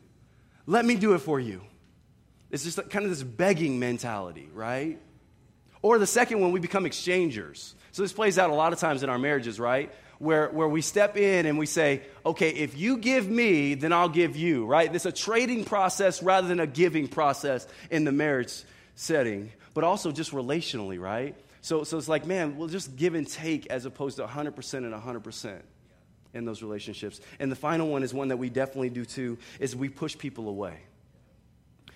Let 0.65 0.85
me 0.85 0.95
do 0.95 1.13
it 1.13 1.19
for 1.19 1.39
you. 1.39 1.61
It's 2.51 2.63
just 2.63 2.77
kind 2.89 3.03
of 3.03 3.11
this 3.11 3.23
begging 3.23 3.77
mentality, 3.79 4.49
right? 4.53 4.99
Or 5.81 5.99
the 5.99 6.07
second 6.07 6.39
one, 6.39 6.51
we 6.53 6.61
become 6.61 6.85
exchangers. 6.85 7.75
So 7.91 8.01
this 8.01 8.13
plays 8.13 8.39
out 8.39 8.49
a 8.49 8.53
lot 8.53 8.73
of 8.73 8.79
times 8.79 9.03
in 9.03 9.09
our 9.09 9.19
marriages, 9.19 9.59
right? 9.59 9.91
Where, 10.19 10.49
where 10.49 10.67
we 10.67 10.81
step 10.81 11.17
in 11.17 11.45
and 11.45 11.57
we 11.57 11.65
say, 11.65 12.01
okay, 12.25 12.49
if 12.49 12.77
you 12.77 12.97
give 12.97 13.29
me, 13.29 13.75
then 13.75 13.93
I'll 13.93 14.09
give 14.09 14.35
you, 14.35 14.65
right? 14.65 14.93
It's 14.93 15.05
a 15.05 15.11
trading 15.11 15.65
process 15.65 16.23
rather 16.23 16.47
than 16.47 16.59
a 16.59 16.67
giving 16.67 17.07
process 17.07 17.67
in 17.89 18.03
the 18.03 18.11
marriage 18.11 18.63
setting, 18.95 19.51
but 19.73 19.83
also 19.83 20.11
just 20.11 20.31
relationally, 20.31 20.99
right? 20.99 21.35
So, 21.61 21.83
so 21.83 21.97
it's 21.97 22.07
like, 22.07 22.25
man, 22.25 22.57
we'll 22.57 22.67
just 22.67 22.95
give 22.95 23.15
and 23.15 23.27
take 23.27 23.67
as 23.67 23.85
opposed 23.85 24.17
to 24.17 24.25
100% 24.25 24.73
and 24.73 24.93
100% 24.93 25.61
in 26.33 26.45
those 26.45 26.61
relationships. 26.61 27.19
And 27.39 27.51
the 27.51 27.55
final 27.55 27.87
one 27.87 28.03
is 28.03 28.13
one 28.13 28.27
that 28.27 28.37
we 28.37 28.49
definitely 28.49 28.89
do 28.89 29.05
too, 29.05 29.37
is 29.59 29.75
we 29.75 29.89
push 29.89 30.17
people 30.17 30.47
away. 30.47 30.77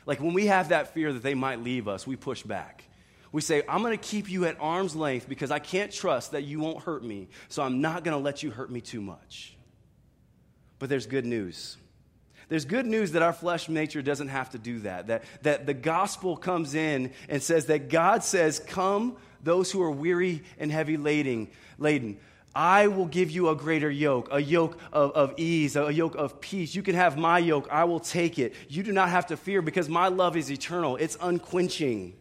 Like 0.05 0.19
when 0.21 0.34
we 0.34 0.47
have 0.47 0.69
that 0.69 0.93
fear 0.93 1.13
that 1.13 1.21
they 1.21 1.36
might 1.36 1.62
leave 1.62 1.88
us, 1.88 2.08
we 2.08 2.15
push 2.15 2.41
back. 2.41 2.84
We 3.31 3.41
say, 3.41 3.61
I'm 3.69 3.81
going 3.81 3.97
to 3.97 4.03
keep 4.03 4.29
you 4.29 4.45
at 4.45 4.57
arm's 4.59 4.95
length 4.95 5.29
because 5.29 5.51
I 5.51 5.59
can't 5.59 5.91
trust 5.91 6.31
that 6.31 6.43
you 6.43 6.59
won't 6.59 6.83
hurt 6.83 7.03
me, 7.03 7.27
so 7.47 7.61
I'm 7.61 7.81
not 7.81 8.03
going 8.03 8.17
to 8.17 8.23
let 8.23 8.41
you 8.41 8.49
hurt 8.49 8.71
me 8.71 8.81
too 8.81 9.01
much. 9.01 9.55
But 10.79 10.89
there's 10.89 11.05
good 11.05 11.25
news. 11.25 11.77
There's 12.47 12.65
good 12.65 12.87
news 12.87 13.11
that 13.11 13.21
our 13.21 13.33
flesh 13.33 13.69
nature 13.69 14.01
doesn't 14.01 14.29
have 14.29 14.49
to 14.51 14.57
do 14.57 14.79
that. 14.79 15.07
That, 15.07 15.23
that 15.43 15.65
the 15.67 15.73
gospel 15.75 16.35
comes 16.35 16.73
in 16.73 17.11
and 17.27 17.43
says 17.43 17.67
that 17.67 17.89
God 17.89 18.23
says, 18.23 18.59
Come, 18.59 19.17
those 19.43 19.71
who 19.71 19.81
are 19.83 19.91
weary 19.91 20.43
and 20.57 20.71
heavy 20.71 20.97
laden. 20.97 21.49
laden. 21.77 22.17
I 22.55 22.87
will 22.87 23.05
give 23.05 23.29
you 23.29 23.49
a 23.49 23.55
greater 23.55 23.91
yoke, 23.91 24.29
a 24.31 24.41
yoke 24.41 24.79
of, 24.91 25.11
of 25.11 25.33
ease, 25.37 25.75
a 25.75 25.93
yoke 25.93 26.15
of 26.15 26.41
peace. 26.41 26.73
You 26.73 26.81
can 26.81 26.95
have 26.95 27.15
my 27.15 27.37
yoke. 27.37 27.67
I 27.69 27.83
will 27.83 27.99
take 27.99 28.39
it. 28.39 28.55
You 28.67 28.81
do 28.81 28.91
not 28.91 29.09
have 29.09 29.27
to 29.27 29.37
fear 29.37 29.61
because 29.61 29.87
my 29.87 30.07
love 30.07 30.35
is 30.35 30.51
eternal, 30.51 30.95
it's 30.95 31.17
unquenching. 31.21 32.15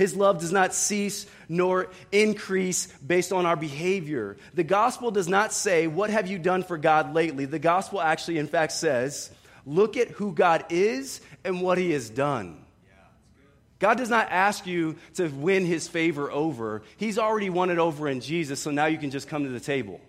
His 0.00 0.16
love 0.16 0.40
does 0.40 0.50
not 0.50 0.72
cease 0.72 1.26
nor 1.46 1.90
increase 2.10 2.86
based 3.06 3.34
on 3.34 3.44
our 3.44 3.54
behavior. 3.54 4.38
The 4.54 4.64
gospel 4.64 5.10
does 5.10 5.28
not 5.28 5.52
say, 5.52 5.88
What 5.88 6.08
have 6.08 6.26
you 6.26 6.38
done 6.38 6.62
for 6.62 6.78
God 6.78 7.12
lately? 7.12 7.44
The 7.44 7.58
gospel 7.58 8.00
actually, 8.00 8.38
in 8.38 8.46
fact, 8.46 8.72
says, 8.72 9.30
Look 9.66 9.98
at 9.98 10.08
who 10.08 10.32
God 10.32 10.64
is 10.70 11.20
and 11.44 11.60
what 11.60 11.76
he 11.76 11.90
has 11.90 12.08
done. 12.08 12.64
God 13.78 13.98
does 13.98 14.08
not 14.08 14.28
ask 14.30 14.66
you 14.66 14.96
to 15.16 15.28
win 15.28 15.66
his 15.66 15.86
favor 15.86 16.32
over. 16.32 16.80
He's 16.96 17.18
already 17.18 17.50
won 17.50 17.68
it 17.68 17.76
over 17.76 18.08
in 18.08 18.22
Jesus, 18.22 18.58
so 18.58 18.70
now 18.70 18.86
you 18.86 18.96
can 18.96 19.10
just 19.10 19.28
come 19.28 19.44
to 19.44 19.50
the 19.50 19.60
table 19.60 20.00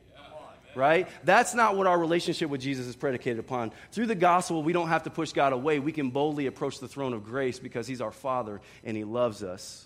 right? 0.76 1.08
That's 1.24 1.54
not 1.54 1.76
what 1.78 1.88
our 1.88 1.98
relationship 1.98 2.50
with 2.50 2.62
Jesus 2.62 2.88
is 2.88 2.96
predicated 2.96 3.40
upon. 3.40 3.72
Through 3.92 4.08
the 4.08 4.16
gospel, 4.16 4.64
we 4.64 4.74
don't 4.74 4.90
have 4.90 5.04
to 5.04 5.10
push 5.10 5.32
God 5.32 5.54
away. 5.54 5.80
We 5.80 5.92
can 5.92 6.10
boldly 6.10 6.48
approach 6.48 6.80
the 6.80 6.88
throne 6.88 7.14
of 7.14 7.24
grace 7.24 7.60
because 7.60 7.88
He's 7.88 8.02
our 8.02 8.12
Father 8.12 8.62
and 8.84 8.96
He 8.96 9.04
loves 9.04 9.44
us. 9.44 9.86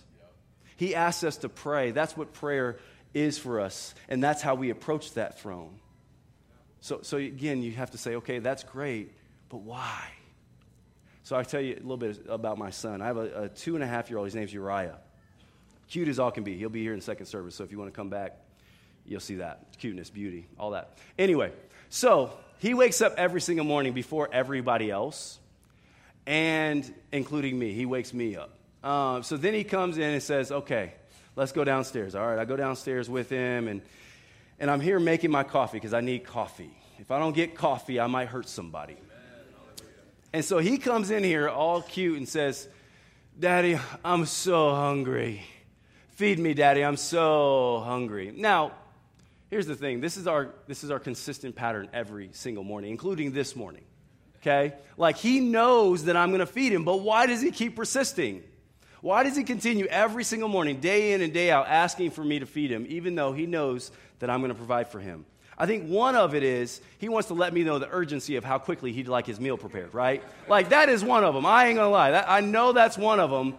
He 0.78 0.96
asks 0.96 1.24
us 1.24 1.38
to 1.38 1.50
pray. 1.50 1.92
That's 1.92 2.18
what 2.18 2.34
prayer 2.34 2.78
is 3.14 3.38
for 3.38 3.62
us, 3.62 3.96
and 4.10 4.22
that's 4.22 4.42
how 4.42 4.56
we 4.56 4.70
approach 4.70 5.14
that 5.14 5.40
throne. 5.40 5.80
So, 6.82 7.00
so 7.02 7.18
again, 7.18 7.64
you 7.64 7.72
have 7.72 7.92
to 7.92 7.98
say, 7.98 8.16
okay, 8.18 8.40
that's 8.40 8.64
great, 8.64 9.14
but 9.50 9.62
why? 9.62 10.12
So 11.24 11.36
I'll 11.36 11.46
tell 11.46 11.62
you 11.62 11.74
a 11.74 11.82
little 11.82 11.98
bit 11.98 12.24
about 12.30 12.60
my 12.60 12.70
son. 12.70 13.02
I 13.02 13.08
have 13.08 13.18
a, 13.18 13.44
a 13.44 13.50
two 13.50 13.74
and 13.76 13.84
a 13.84 13.88
half 13.88 14.10
year 14.10 14.20
old. 14.20 14.28
His 14.28 14.36
name's 14.36 14.54
Uriah. 14.54 15.00
Cute 15.90 16.08
as 16.08 16.20
all 16.20 16.30
can 16.30 16.44
be. 16.44 16.58
He'll 16.58 16.70
be 16.70 16.84
here 16.84 16.94
in 16.94 17.02
second 17.02 17.26
service, 17.26 17.56
so 17.56 17.64
if 17.64 17.72
you 17.72 17.80
want 17.80 17.92
to 17.92 17.96
come 17.96 18.10
back, 18.10 18.38
You'll 19.08 19.20
see 19.20 19.36
that. 19.36 19.66
Cuteness, 19.78 20.10
beauty, 20.10 20.48
all 20.58 20.72
that. 20.72 20.98
Anyway, 21.18 21.52
so 21.90 22.32
he 22.60 22.74
wakes 22.74 23.02
up 23.02 23.14
every 23.18 23.42
single 23.42 23.66
morning 23.66 23.94
before 23.94 24.30
everybody 24.32 24.90
else, 24.90 25.40
and 26.26 26.92
including 27.12 27.58
me. 27.58 27.74
He 27.74 27.86
wakes 27.86 28.14
me 28.14 28.36
up. 28.36 28.52
Um, 28.84 29.24
so 29.24 29.38
then 29.38 29.54
he 29.54 29.64
comes 29.64 29.98
in 29.98 30.12
and 30.12 30.24
says, 30.24 30.52
Okay, 30.52 30.94
let's 31.36 31.52
go 31.52 31.64
downstairs. 31.64 32.16
All 32.16 32.26
right, 32.26 32.40
I 32.40 32.46
go 32.46 32.56
downstairs 32.56 33.10
with 33.10 33.30
him, 33.30 33.68
and, 33.68 33.82
and 34.60 34.72
I'm 34.72 34.80
here 34.80 35.00
making 35.00 35.32
my 35.32 35.44
coffee 35.44 35.78
because 35.78 35.94
I 35.94 36.02
need 36.02 36.24
coffee. 36.24 36.76
If 36.98 37.12
I 37.12 37.20
don't 37.20 37.34
get 37.34 37.56
coffee, 37.56 38.00
I 38.00 38.08
might 38.08 38.30
hurt 38.30 38.48
somebody. 38.48 38.98
And 40.34 40.44
so 40.44 40.58
he 40.58 40.78
comes 40.78 41.12
in 41.12 41.24
here 41.24 41.48
all 41.48 41.82
cute 41.82 42.18
and 42.18 42.28
says, 42.28 42.68
Daddy, 43.40 43.80
I'm 44.04 44.26
so 44.26 44.74
hungry. 44.74 45.44
Feed 46.10 46.40
me, 46.40 46.54
Daddy, 46.54 46.84
I'm 46.84 46.98
so 46.98 47.82
hungry. 47.86 48.34
Now, 48.36 48.72
Here's 49.50 49.68
the 49.68 49.76
thing 49.76 50.02
this 50.02 50.18
is 50.18 50.28
our, 50.28 50.54
this 50.68 50.84
is 50.84 50.92
our 50.92 51.00
consistent 51.00 51.56
pattern 51.56 51.90
every 51.94 52.30
single 52.34 52.64
morning, 52.64 52.92
including 52.92 53.32
this 53.32 53.56
morning. 53.56 53.84
Okay? 54.38 54.74
Like 54.98 55.18
he 55.18 55.40
knows 55.40 56.06
that 56.06 56.16
I'm 56.16 56.30
going 56.30 56.40
to 56.40 56.46
feed 56.46 56.72
him, 56.72 56.84
but 56.84 56.98
why 56.98 57.26
does 57.26 57.42
he 57.42 57.52
keep 57.52 57.76
persisting? 57.76 58.44
Why 59.02 59.24
does 59.24 59.36
he 59.36 59.44
continue 59.44 59.86
every 59.86 60.24
single 60.24 60.50
morning, 60.50 60.80
day 60.80 61.14
in 61.14 61.22
and 61.22 61.32
day 61.32 61.52
out, 61.52 61.68
asking 61.68 62.12
for 62.12 62.24
me 62.24 62.40
to 62.40 62.48
feed 62.48 62.72
him, 62.72 62.86
even 62.90 63.14
though 63.14 63.34
he 63.34 63.46
knows 63.46 63.92
that 64.20 64.32
I'm 64.32 64.40
going 64.40 64.50
to 64.50 64.56
provide 64.58 64.88
for 64.88 65.00
him? 65.00 65.26
I 65.58 65.68
think 65.68 65.88
one 65.88 66.16
of 66.16 66.36
it 66.36 66.44
is 66.44 66.82
he 66.98 67.08
wants 67.08 67.30
to 67.30 67.34
let 67.34 67.54
me 67.54 67.64
know 67.64 67.80
the 67.80 67.90
urgency 67.90 68.36
of 68.36 68.44
how 68.44 68.58
quickly 68.58 68.92
he'd 68.92 69.08
like 69.08 69.26
his 69.26 69.40
meal 69.40 69.58
prepared, 69.58 69.94
right? 69.94 70.24
Like, 70.50 70.70
that 70.70 70.90
is 70.90 71.04
one 71.04 71.24
of 71.24 71.34
them. 71.34 71.46
I 71.46 71.68
ain't 71.68 71.78
gonna 71.78 71.90
lie. 71.90 72.12
That, 72.12 72.26
I 72.28 72.42
know 72.42 72.74
that's 72.74 72.98
one 72.98 73.20
of 73.20 73.30
them. 73.30 73.56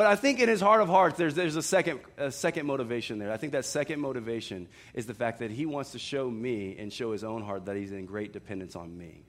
But 0.00 0.06
I 0.06 0.16
think 0.16 0.40
in 0.40 0.48
his 0.48 0.62
heart 0.62 0.80
of 0.80 0.88
hearts, 0.88 1.18
there's, 1.18 1.34
there's 1.34 1.56
a, 1.56 1.62
second, 1.62 2.00
a 2.16 2.32
second 2.32 2.64
motivation 2.66 3.18
there. 3.18 3.30
I 3.30 3.36
think 3.36 3.52
that 3.52 3.66
second 3.66 4.00
motivation 4.00 4.66
is 4.94 5.04
the 5.04 5.12
fact 5.12 5.40
that 5.40 5.50
he 5.50 5.66
wants 5.66 5.92
to 5.92 5.98
show 5.98 6.30
me 6.30 6.74
and 6.78 6.90
show 6.90 7.12
his 7.12 7.22
own 7.22 7.42
heart 7.42 7.66
that 7.66 7.76
he's 7.76 7.92
in 7.92 8.06
great 8.06 8.32
dependence 8.32 8.76
on 8.76 8.96
me. 8.96 9.24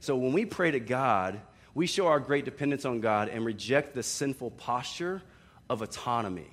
So 0.00 0.16
when 0.16 0.32
we 0.32 0.46
pray 0.46 0.72
to 0.72 0.80
God, 0.80 1.40
we 1.74 1.86
show 1.86 2.08
our 2.08 2.18
great 2.18 2.44
dependence 2.44 2.84
on 2.84 3.00
God 3.00 3.28
and 3.28 3.44
reject 3.44 3.94
the 3.94 4.02
sinful 4.02 4.50
posture 4.50 5.22
of 5.68 5.80
autonomy. 5.80 6.50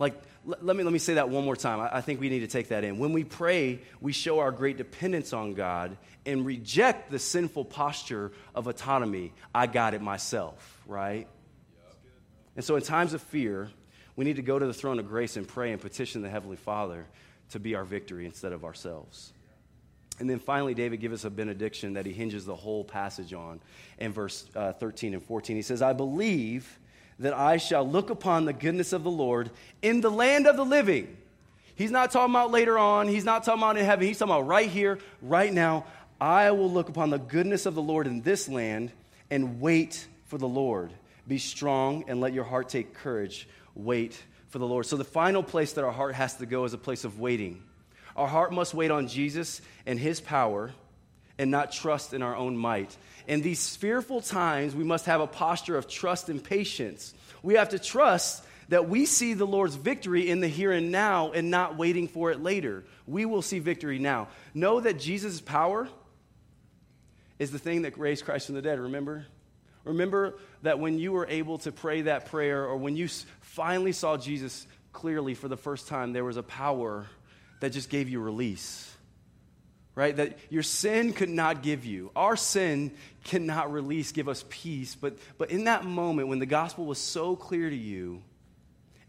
Like, 0.00 0.20
let 0.44 0.74
me, 0.74 0.82
let 0.82 0.92
me 0.92 0.98
say 0.98 1.14
that 1.14 1.28
one 1.28 1.44
more 1.44 1.54
time. 1.54 1.78
I, 1.78 1.98
I 1.98 2.00
think 2.00 2.18
we 2.18 2.30
need 2.30 2.40
to 2.40 2.48
take 2.48 2.70
that 2.70 2.82
in. 2.82 2.98
When 2.98 3.12
we 3.12 3.22
pray, 3.22 3.80
we 4.00 4.10
show 4.10 4.40
our 4.40 4.50
great 4.50 4.76
dependence 4.76 5.32
on 5.32 5.54
God 5.54 5.96
and 6.26 6.44
reject 6.44 7.12
the 7.12 7.20
sinful 7.20 7.66
posture 7.66 8.32
of 8.56 8.66
autonomy. 8.66 9.34
I 9.54 9.68
got 9.68 9.94
it 9.94 10.02
myself, 10.02 10.82
right? 10.84 11.28
And 12.58 12.64
so, 12.64 12.74
in 12.74 12.82
times 12.82 13.14
of 13.14 13.22
fear, 13.22 13.70
we 14.16 14.24
need 14.24 14.34
to 14.34 14.42
go 14.42 14.58
to 14.58 14.66
the 14.66 14.74
throne 14.74 14.98
of 14.98 15.06
grace 15.06 15.36
and 15.36 15.46
pray 15.46 15.70
and 15.70 15.80
petition 15.80 16.22
the 16.22 16.28
Heavenly 16.28 16.56
Father 16.56 17.06
to 17.50 17.60
be 17.60 17.76
our 17.76 17.84
victory 17.84 18.26
instead 18.26 18.52
of 18.52 18.64
ourselves. 18.64 19.32
And 20.18 20.28
then 20.28 20.40
finally, 20.40 20.74
David 20.74 20.98
gives 20.98 21.14
us 21.14 21.24
a 21.24 21.30
benediction 21.30 21.92
that 21.92 22.04
he 22.04 22.12
hinges 22.12 22.44
the 22.44 22.56
whole 22.56 22.82
passage 22.82 23.32
on 23.32 23.60
in 24.00 24.12
verse 24.12 24.44
uh, 24.56 24.72
13 24.72 25.14
and 25.14 25.22
14. 25.22 25.54
He 25.54 25.62
says, 25.62 25.82
I 25.82 25.92
believe 25.92 26.80
that 27.20 27.32
I 27.32 27.58
shall 27.58 27.88
look 27.88 28.10
upon 28.10 28.44
the 28.44 28.52
goodness 28.52 28.92
of 28.92 29.04
the 29.04 29.10
Lord 29.10 29.52
in 29.80 30.00
the 30.00 30.10
land 30.10 30.48
of 30.48 30.56
the 30.56 30.64
living. 30.64 31.16
He's 31.76 31.92
not 31.92 32.10
talking 32.10 32.34
about 32.34 32.50
later 32.50 32.76
on, 32.76 33.06
he's 33.06 33.24
not 33.24 33.44
talking 33.44 33.62
about 33.62 33.76
in 33.76 33.84
heaven, 33.84 34.04
he's 34.04 34.18
talking 34.18 34.34
about 34.34 34.48
right 34.48 34.68
here, 34.68 34.98
right 35.22 35.52
now. 35.52 35.84
I 36.20 36.50
will 36.50 36.72
look 36.72 36.88
upon 36.88 37.10
the 37.10 37.18
goodness 37.20 37.66
of 37.66 37.76
the 37.76 37.82
Lord 37.82 38.08
in 38.08 38.22
this 38.22 38.48
land 38.48 38.90
and 39.30 39.60
wait 39.60 40.08
for 40.26 40.38
the 40.38 40.48
Lord. 40.48 40.90
Be 41.28 41.38
strong 41.38 42.04
and 42.08 42.20
let 42.20 42.32
your 42.32 42.44
heart 42.44 42.70
take 42.70 42.94
courage. 42.94 43.48
Wait 43.74 44.20
for 44.48 44.58
the 44.58 44.66
Lord. 44.66 44.86
So, 44.86 44.96
the 44.96 45.04
final 45.04 45.42
place 45.42 45.74
that 45.74 45.84
our 45.84 45.92
heart 45.92 46.14
has 46.14 46.34
to 46.36 46.46
go 46.46 46.64
is 46.64 46.72
a 46.72 46.78
place 46.78 47.04
of 47.04 47.20
waiting. 47.20 47.62
Our 48.16 48.26
heart 48.26 48.52
must 48.52 48.74
wait 48.74 48.90
on 48.90 49.06
Jesus 49.06 49.60
and 49.86 49.98
his 49.98 50.20
power 50.20 50.72
and 51.38 51.50
not 51.50 51.70
trust 51.70 52.14
in 52.14 52.22
our 52.22 52.34
own 52.34 52.56
might. 52.56 52.96
In 53.28 53.42
these 53.42 53.76
fearful 53.76 54.20
times, 54.20 54.74
we 54.74 54.84
must 54.84 55.06
have 55.06 55.20
a 55.20 55.26
posture 55.26 55.76
of 55.76 55.86
trust 55.86 56.28
and 56.28 56.42
patience. 56.42 57.14
We 57.42 57.54
have 57.54 57.68
to 57.68 57.78
trust 57.78 58.44
that 58.70 58.88
we 58.88 59.06
see 59.06 59.34
the 59.34 59.46
Lord's 59.46 59.76
victory 59.76 60.28
in 60.28 60.40
the 60.40 60.48
here 60.48 60.72
and 60.72 60.90
now 60.90 61.30
and 61.32 61.50
not 61.50 61.76
waiting 61.76 62.08
for 62.08 62.30
it 62.30 62.42
later. 62.42 62.84
We 63.06 63.24
will 63.24 63.42
see 63.42 63.60
victory 63.60 63.98
now. 63.98 64.28
Know 64.52 64.80
that 64.80 64.98
Jesus' 64.98 65.40
power 65.40 65.88
is 67.38 67.50
the 67.50 67.58
thing 67.58 67.82
that 67.82 67.96
raised 67.98 68.24
Christ 68.24 68.46
from 68.46 68.56
the 68.56 68.62
dead, 68.62 68.80
remember? 68.80 69.26
Remember 69.88 70.38
that 70.62 70.78
when 70.78 70.98
you 70.98 71.12
were 71.12 71.26
able 71.28 71.58
to 71.58 71.72
pray 71.72 72.02
that 72.02 72.26
prayer 72.26 72.64
or 72.64 72.76
when 72.76 72.96
you 72.96 73.08
finally 73.40 73.92
saw 73.92 74.16
Jesus 74.16 74.66
clearly 74.92 75.34
for 75.34 75.48
the 75.48 75.56
first 75.56 75.88
time, 75.88 76.12
there 76.12 76.24
was 76.24 76.36
a 76.36 76.42
power 76.42 77.06
that 77.60 77.70
just 77.70 77.90
gave 77.90 78.08
you 78.08 78.20
release 78.20 78.94
right? 79.98 80.14
That 80.14 80.38
your 80.48 80.62
sin 80.62 81.12
could 81.12 81.28
not 81.28 81.60
give 81.60 81.84
you. 81.84 82.12
Our 82.14 82.36
sin 82.36 82.92
cannot 83.24 83.72
release, 83.72 84.12
give 84.12 84.28
us 84.28 84.44
peace. 84.48 84.94
But, 84.94 85.18
but 85.38 85.50
in 85.50 85.64
that 85.64 85.84
moment, 85.84 86.28
when 86.28 86.38
the 86.38 86.46
gospel 86.46 86.86
was 86.86 86.98
so 86.98 87.34
clear 87.34 87.68
to 87.68 87.74
you, 87.74 88.22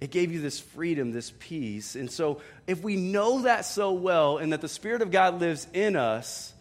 it 0.02 0.10
gave 0.10 0.32
you 0.32 0.42
this 0.42 0.60
freedom, 0.60 1.12
this 1.12 1.32
peace. 1.38 1.96
And 1.96 2.10
so, 2.10 2.42
if 2.66 2.82
we 2.82 2.96
know 2.96 3.44
that 3.44 3.66
so 3.66 3.92
well 3.92 4.40
and 4.40 4.52
that 4.52 4.62
the 4.62 4.68
Spirit 4.68 5.04
of 5.04 5.12
God 5.12 5.40
lives 5.40 5.68
in 5.74 5.96
us, 5.96 6.56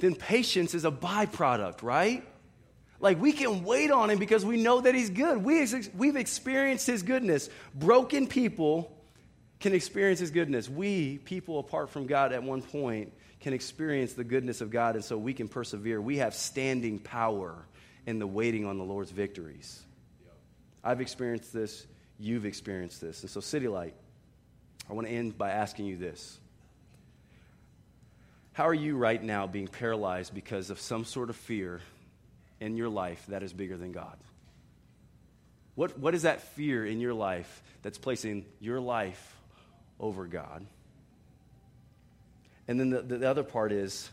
then 0.00 0.16
patience 0.16 0.74
is 0.74 0.84
a 0.84 0.90
byproduct, 0.90 1.82
right? 1.82 2.22
Like 3.02 3.20
we 3.20 3.32
can 3.32 3.64
wait 3.64 3.90
on 3.90 4.08
Him 4.08 4.18
because 4.18 4.46
we 4.46 4.62
know 4.62 4.80
that 4.80 4.94
He's 4.94 5.10
good. 5.10 5.44
We, 5.44 5.66
we've 5.94 6.16
experienced 6.16 6.86
His 6.86 7.02
goodness. 7.02 7.50
Broken 7.74 8.28
people 8.28 8.96
can 9.60 9.74
experience 9.74 10.20
His 10.20 10.30
goodness. 10.30 10.70
We, 10.70 11.18
people 11.18 11.58
apart 11.58 11.90
from 11.90 12.06
God 12.06 12.32
at 12.32 12.42
one 12.42 12.62
point, 12.62 13.12
can 13.40 13.52
experience 13.52 14.12
the 14.12 14.22
goodness 14.22 14.60
of 14.60 14.70
God, 14.70 14.94
and 14.94 15.04
so 15.04 15.18
we 15.18 15.34
can 15.34 15.48
persevere. 15.48 16.00
We 16.00 16.18
have 16.18 16.32
standing 16.32 17.00
power 17.00 17.66
in 18.06 18.20
the 18.20 18.26
waiting 18.26 18.64
on 18.64 18.78
the 18.78 18.84
Lord's 18.84 19.10
victories. 19.10 19.82
I've 20.84 21.00
experienced 21.00 21.52
this, 21.52 21.86
you've 22.20 22.46
experienced 22.46 23.00
this. 23.00 23.22
And 23.22 23.30
so, 23.30 23.40
City 23.40 23.66
Light, 23.66 23.94
I 24.88 24.92
want 24.92 25.08
to 25.08 25.12
end 25.12 25.36
by 25.36 25.50
asking 25.50 25.86
you 25.86 25.96
this. 25.96 26.38
How 28.52 28.68
are 28.68 28.74
you 28.74 28.96
right 28.96 29.22
now 29.22 29.48
being 29.48 29.66
paralyzed 29.66 30.34
because 30.34 30.70
of 30.70 30.80
some 30.80 31.04
sort 31.04 31.28
of 31.30 31.34
fear 31.34 31.80
in 32.62 32.76
your 32.76 32.88
life 32.88 33.24
that 33.28 33.42
is 33.42 33.52
bigger 33.52 33.76
than 33.76 33.92
God? 33.92 34.16
What, 35.74 35.98
what 35.98 36.14
is 36.14 36.22
that 36.22 36.42
fear 36.54 36.86
in 36.86 37.00
your 37.00 37.14
life 37.14 37.62
that's 37.82 37.98
placing 37.98 38.44
your 38.60 38.80
life 38.80 39.36
over 39.98 40.26
God? 40.26 40.64
And 42.68 42.78
then 42.78 42.90
the, 42.90 43.02
the 43.02 43.28
other 43.28 43.42
part 43.42 43.72
is 43.72 44.08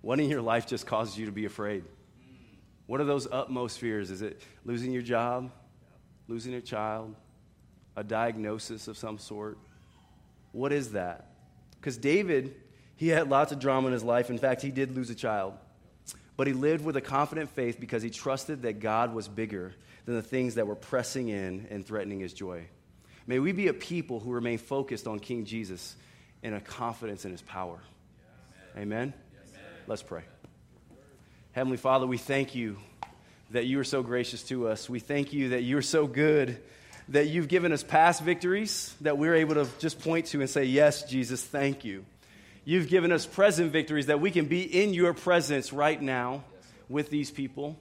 what 0.00 0.18
in 0.18 0.28
your 0.28 0.42
life 0.42 0.66
just 0.66 0.86
causes 0.86 1.16
you 1.16 1.26
to 1.26 1.32
be 1.32 1.44
afraid? 1.44 1.84
What 2.86 3.00
are 3.00 3.04
those 3.04 3.28
utmost 3.30 3.78
fears? 3.78 4.10
Is 4.10 4.22
it 4.22 4.42
losing 4.64 4.92
your 4.92 5.02
job, 5.02 5.52
losing 6.28 6.54
a 6.54 6.60
child, 6.60 7.14
a 7.94 8.02
diagnosis 8.02 8.88
of 8.88 8.98
some 8.98 9.18
sort? 9.18 9.58
What 10.50 10.72
is 10.72 10.92
that? 10.92 11.28
Because 11.80 11.96
David, 11.96 12.56
he 12.96 13.08
had 13.08 13.30
lots 13.30 13.52
of 13.52 13.60
drama 13.60 13.86
in 13.86 13.92
his 13.92 14.02
life. 14.02 14.28
In 14.28 14.38
fact, 14.38 14.62
he 14.62 14.70
did 14.70 14.96
lose 14.96 15.10
a 15.10 15.14
child. 15.14 15.54
But 16.42 16.48
he 16.48 16.54
lived 16.54 16.84
with 16.84 16.96
a 16.96 17.00
confident 17.00 17.50
faith 17.50 17.78
because 17.78 18.02
he 18.02 18.10
trusted 18.10 18.62
that 18.62 18.80
God 18.80 19.14
was 19.14 19.28
bigger 19.28 19.72
than 20.06 20.16
the 20.16 20.22
things 20.22 20.56
that 20.56 20.66
were 20.66 20.74
pressing 20.74 21.28
in 21.28 21.68
and 21.70 21.86
threatening 21.86 22.18
his 22.18 22.32
joy. 22.32 22.64
May 23.28 23.38
we 23.38 23.52
be 23.52 23.68
a 23.68 23.72
people 23.72 24.18
who 24.18 24.32
remain 24.32 24.58
focused 24.58 25.06
on 25.06 25.20
King 25.20 25.44
Jesus 25.44 25.94
and 26.42 26.56
a 26.56 26.60
confidence 26.60 27.24
in 27.24 27.30
his 27.30 27.42
power. 27.42 27.78
Amen? 28.76 29.14
Let's 29.86 30.02
pray. 30.02 30.22
Heavenly 31.52 31.76
Father, 31.76 32.08
we 32.08 32.18
thank 32.18 32.56
you 32.56 32.76
that 33.52 33.66
you 33.66 33.78
are 33.78 33.84
so 33.84 34.02
gracious 34.02 34.42
to 34.48 34.66
us. 34.66 34.90
We 34.90 34.98
thank 34.98 35.32
you 35.32 35.50
that 35.50 35.62
you 35.62 35.78
are 35.78 35.80
so 35.80 36.08
good, 36.08 36.60
that 37.10 37.28
you've 37.28 37.46
given 37.46 37.70
us 37.70 37.84
past 37.84 38.20
victories 38.20 38.92
that 39.02 39.16
we're 39.16 39.36
able 39.36 39.54
to 39.54 39.68
just 39.78 40.00
point 40.00 40.26
to 40.26 40.40
and 40.40 40.50
say, 40.50 40.64
Yes, 40.64 41.04
Jesus, 41.04 41.40
thank 41.40 41.84
you. 41.84 42.04
You've 42.64 42.88
given 42.88 43.10
us 43.10 43.26
present 43.26 43.72
victories 43.72 44.06
that 44.06 44.20
we 44.20 44.30
can 44.30 44.46
be 44.46 44.62
in 44.62 44.94
your 44.94 45.14
presence 45.14 45.72
right 45.72 46.00
now 46.00 46.44
with 46.88 47.10
these 47.10 47.30
people. 47.30 47.78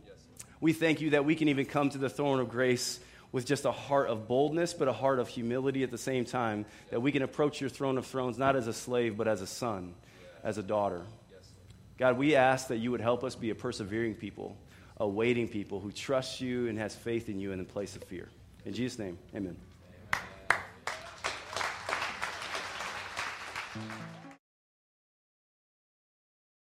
We 0.59 0.73
thank 0.73 1.01
you 1.01 1.11
that 1.11 1.25
we 1.25 1.35
can 1.35 1.49
even 1.49 1.65
come 1.65 1.89
to 1.91 1.97
the 1.97 2.09
throne 2.09 2.39
of 2.39 2.49
grace 2.49 2.99
with 3.31 3.45
just 3.45 3.65
a 3.65 3.71
heart 3.71 4.09
of 4.09 4.27
boldness, 4.27 4.73
but 4.73 4.87
a 4.87 4.93
heart 4.93 5.19
of 5.19 5.27
humility 5.27 5.83
at 5.83 5.91
the 5.91 5.97
same 5.97 6.25
time, 6.25 6.65
that 6.89 6.99
we 6.99 7.11
can 7.11 7.21
approach 7.21 7.61
your 7.61 7.69
throne 7.69 7.97
of 7.97 8.05
thrones 8.05 8.37
not 8.37 8.55
as 8.55 8.67
a 8.67 8.73
slave, 8.73 9.15
but 9.17 9.27
as 9.27 9.41
a 9.41 9.47
son 9.47 9.93
as 10.43 10.57
a 10.57 10.63
daughter. 10.63 11.03
God, 11.97 12.17
we 12.17 12.35
ask 12.35 12.67
that 12.69 12.77
you 12.77 12.91
would 12.91 13.01
help 13.01 13.23
us 13.23 13.35
be 13.35 13.51
a 13.51 13.55
persevering 13.55 14.15
people, 14.15 14.57
a 14.97 15.07
waiting 15.07 15.47
people 15.47 15.79
who 15.79 15.91
trust 15.91 16.41
you 16.41 16.67
and 16.67 16.77
has 16.79 16.95
faith 16.95 17.29
in 17.29 17.39
you 17.39 17.51
in 17.51 17.59
the 17.59 17.63
place 17.63 17.95
of 17.95 18.03
fear. 18.03 18.27
In 18.65 18.73
Jesus' 18.73 18.97
name, 18.97 19.17
amen. 19.35 19.55
amen. 23.75 24.20